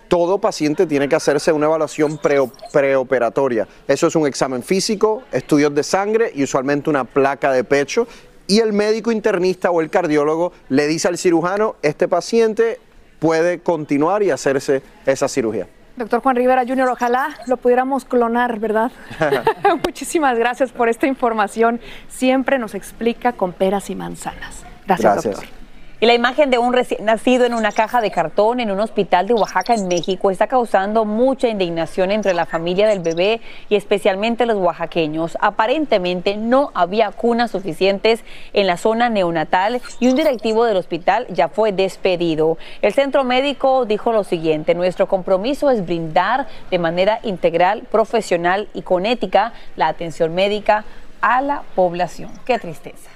todo 0.09 0.39
paciente 0.39 0.89
tiene 0.89 1.09
que 1.09 1.15
hacerse 1.15 1.53
una 1.53 1.67
evaluación 1.67 2.19
preoperatoria. 2.19 3.69
Eso 3.87 4.09
es 4.09 4.17
un 4.17 4.27
examen 4.27 4.65
físico, 4.65 5.23
estudios 5.31 5.73
de 5.73 5.85
sangre 5.85 6.33
y 6.35 6.43
usualmente 6.43 6.91
una 6.91 7.05
placa 7.05 7.53
de 7.53 7.63
pecho. 7.63 8.09
Y 8.49 8.59
el 8.59 8.73
médico 8.73 9.13
internista 9.13 9.71
o 9.71 9.81
el 9.81 9.89
cardiólogo 9.89 10.53
le 10.69 10.89
dice 10.89 11.07
al 11.07 11.17
cirujano, 11.17 11.77
este 11.83 12.09
paciente 12.09 12.81
puede 13.21 13.61
continuar 13.61 14.25
y 14.25 14.33
hacerse 14.33 14.83
esa 15.07 15.29
cirugía. 15.29 15.69
Doctor 16.01 16.23
Juan 16.23 16.35
Rivera 16.35 16.65
Jr., 16.67 16.89
ojalá 16.89 17.29
lo 17.47 17.59
pudiéramos 17.59 18.07
clonar, 18.07 18.59
¿verdad? 18.59 18.91
Muchísimas 19.87 20.39
gracias 20.39 20.73
por 20.73 20.89
esta 20.89 21.07
información. 21.07 21.79
Siempre 22.09 22.59
nos 22.59 22.75
explica 22.75 23.33
con 23.33 23.53
peras 23.53 23.91
y 23.91 23.95
manzanas. 23.95 24.65
Gracias, 24.87 25.25
doctor. 25.25 25.60
Y 26.03 26.07
la 26.07 26.15
imagen 26.15 26.49
de 26.49 26.57
un 26.57 26.73
recién 26.73 27.05
nacido 27.05 27.45
en 27.45 27.53
una 27.53 27.73
caja 27.73 28.01
de 28.01 28.11
cartón 28.11 28.59
en 28.59 28.71
un 28.71 28.81
hospital 28.81 29.27
de 29.27 29.35
Oaxaca, 29.35 29.75
en 29.75 29.87
México, 29.87 30.31
está 30.31 30.47
causando 30.47 31.05
mucha 31.05 31.49
indignación 31.49 32.11
entre 32.11 32.33
la 32.33 32.47
familia 32.47 32.89
del 32.89 33.01
bebé 33.01 33.43
y 33.69 33.77
especialmente 33.77 34.47
los 34.47 34.57
oaxaqueños. 34.57 35.37
Aparentemente 35.43 36.39
no 36.39 36.71
había 36.73 37.11
cunas 37.11 37.51
suficientes 37.51 38.25
en 38.55 38.67
la 38.67 38.79
zona 38.79 39.11
neonatal 39.11 39.83
y 39.99 40.09
un 40.09 40.17
directivo 40.17 40.65
del 40.65 40.79
hospital 40.79 41.27
ya 41.29 41.49
fue 41.49 41.71
despedido. 41.71 42.57
El 42.81 42.95
centro 42.95 43.23
médico 43.23 43.85
dijo 43.85 44.11
lo 44.11 44.25
siguiente, 44.25 44.75
nuestro 44.75 45.07
compromiso 45.07 45.69
es 45.69 45.85
brindar 45.85 46.47
de 46.71 46.79
manera 46.79 47.21
integral, 47.25 47.83
profesional 47.91 48.69
y 48.73 48.81
con 48.81 49.05
ética 49.05 49.53
la 49.77 49.89
atención 49.89 50.35
médica 50.35 50.87
a 51.21 51.43
la 51.43 51.63
población. 51.75 52.31
Qué 52.47 52.59
tristeza. 52.59 53.11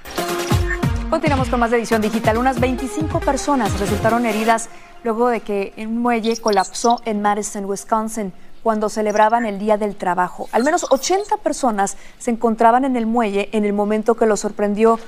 Continuamos 1.14 1.48
con 1.48 1.60
más 1.60 1.70
de 1.70 1.76
edición 1.76 2.02
digital. 2.02 2.38
Unas 2.38 2.58
25 2.58 3.20
personas 3.20 3.78
resultaron 3.78 4.26
heridas 4.26 4.68
luego 5.04 5.28
de 5.28 5.42
que 5.42 5.72
un 5.76 5.98
muelle 5.98 6.36
colapsó 6.38 7.00
en 7.04 7.22
Madison, 7.22 7.66
Wisconsin, 7.66 8.32
cuando 8.64 8.88
celebraban 8.88 9.46
el 9.46 9.60
Día 9.60 9.78
del 9.78 9.94
Trabajo. 9.94 10.48
Al 10.50 10.64
menos 10.64 10.84
80 10.90 11.36
personas 11.36 11.96
se 12.18 12.32
encontraban 12.32 12.84
en 12.84 12.96
el 12.96 13.06
muelle 13.06 13.48
en 13.52 13.64
el 13.64 13.72
momento 13.72 14.16
que 14.16 14.26
lo 14.26 14.36
sorprendió 14.36 14.98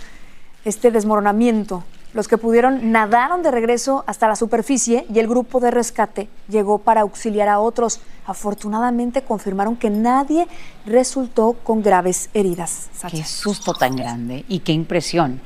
este 0.64 0.92
desmoronamiento. 0.92 1.83
Los 2.14 2.29
que 2.29 2.38
pudieron 2.38 2.92
nadaron 2.92 3.42
de 3.42 3.51
regreso 3.51 4.05
hasta 4.07 4.29
la 4.29 4.37
superficie 4.37 5.07
y 5.12 5.19
el 5.19 5.27
grupo 5.27 5.59
de 5.59 5.73
rescate 5.73 6.29
llegó 6.49 6.79
para 6.79 7.01
auxiliar 7.01 7.49
a 7.49 7.59
otros. 7.59 7.99
Afortunadamente 8.27 9.23
confirmaron 9.23 9.75
que 9.75 9.90
nadie 9.90 10.47
resultó 10.87 11.55
con 11.64 11.83
graves 11.83 12.31
heridas. 12.33 12.90
Qué 13.11 13.25
susto 13.25 13.75
tan 13.75 13.97
grande 13.97 14.45
y 14.47 14.61
qué 14.61 14.71
impresión. 14.71 15.40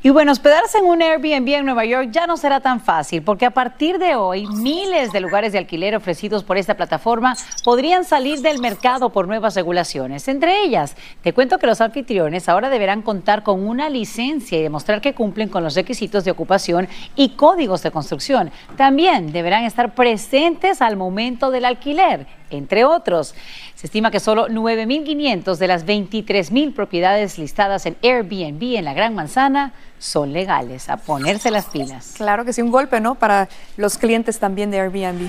Y 0.00 0.10
bueno, 0.10 0.30
hospedarse 0.30 0.78
en 0.78 0.84
un 0.84 1.02
Airbnb 1.02 1.48
en 1.48 1.64
Nueva 1.64 1.84
York 1.84 2.10
ya 2.12 2.28
no 2.28 2.36
será 2.36 2.60
tan 2.60 2.80
fácil, 2.80 3.20
porque 3.22 3.44
a 3.44 3.50
partir 3.50 3.98
de 3.98 4.14
hoy 4.14 4.46
miles 4.46 5.10
de 5.10 5.18
lugares 5.18 5.50
de 5.50 5.58
alquiler 5.58 5.96
ofrecidos 5.96 6.44
por 6.44 6.56
esta 6.56 6.76
plataforma 6.76 7.36
podrían 7.64 8.04
salir 8.04 8.40
del 8.40 8.60
mercado 8.60 9.10
por 9.10 9.26
nuevas 9.26 9.56
regulaciones. 9.56 10.28
Entre 10.28 10.62
ellas, 10.62 10.94
te 11.22 11.32
cuento 11.32 11.58
que 11.58 11.66
los 11.66 11.80
anfitriones 11.80 12.48
ahora 12.48 12.70
deberán 12.70 13.02
contar 13.02 13.42
con 13.42 13.66
una 13.66 13.88
licencia 13.88 14.56
y 14.56 14.62
demostrar 14.62 15.00
que 15.00 15.14
cumplen 15.14 15.48
con 15.48 15.64
los 15.64 15.74
requisitos 15.74 16.24
de 16.24 16.30
ocupación 16.30 16.88
y 17.16 17.30
códigos 17.30 17.82
de 17.82 17.90
construcción. 17.90 18.52
También 18.76 19.32
deberán 19.32 19.64
estar 19.64 19.96
presentes 19.96 20.80
al 20.80 20.96
momento 20.96 21.50
del 21.50 21.64
alquiler, 21.64 22.28
entre 22.50 22.84
otros. 22.84 23.34
Se 23.74 23.86
estima 23.86 24.10
que 24.10 24.20
solo 24.20 24.48
9.500 24.48 25.56
de 25.56 25.66
las 25.68 25.86
23.000 25.86 26.74
propiedades 26.74 27.38
listadas 27.38 27.86
en 27.86 27.96
Airbnb 28.02 28.76
en 28.76 28.84
la 28.84 28.94
Gran 28.94 29.14
Manzana 29.14 29.72
son 29.98 30.32
legales. 30.32 30.88
A 30.88 30.96
ponerse 30.96 31.50
las 31.50 31.66
pilas. 31.66 32.14
Claro 32.16 32.44
que 32.44 32.52
sí, 32.52 32.62
un 32.62 32.70
golpe, 32.70 33.00
¿no? 33.00 33.14
Para 33.14 33.48
los 33.76 33.98
clientes 33.98 34.38
también 34.38 34.70
de 34.70 34.80
Airbnb. 34.80 35.28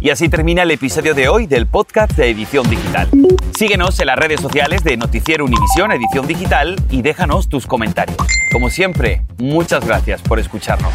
Y 0.00 0.08
así 0.08 0.30
termina 0.30 0.62
el 0.62 0.70
episodio 0.70 1.12
de 1.12 1.28
hoy 1.28 1.46
del 1.46 1.66
podcast 1.66 2.12
de 2.12 2.30
Edición 2.30 2.68
Digital. 2.70 3.10
Síguenos 3.54 4.00
en 4.00 4.06
las 4.06 4.18
redes 4.18 4.40
sociales 4.40 4.82
de 4.82 4.96
Noticiero 4.96 5.44
Univisión 5.44 5.92
Edición 5.92 6.26
Digital 6.26 6.76
y 6.90 7.02
déjanos 7.02 7.50
tus 7.50 7.66
comentarios. 7.66 8.16
Como 8.50 8.70
siempre, 8.70 9.22
muchas 9.36 9.84
gracias 9.84 10.22
por 10.22 10.38
escucharnos. 10.38 10.94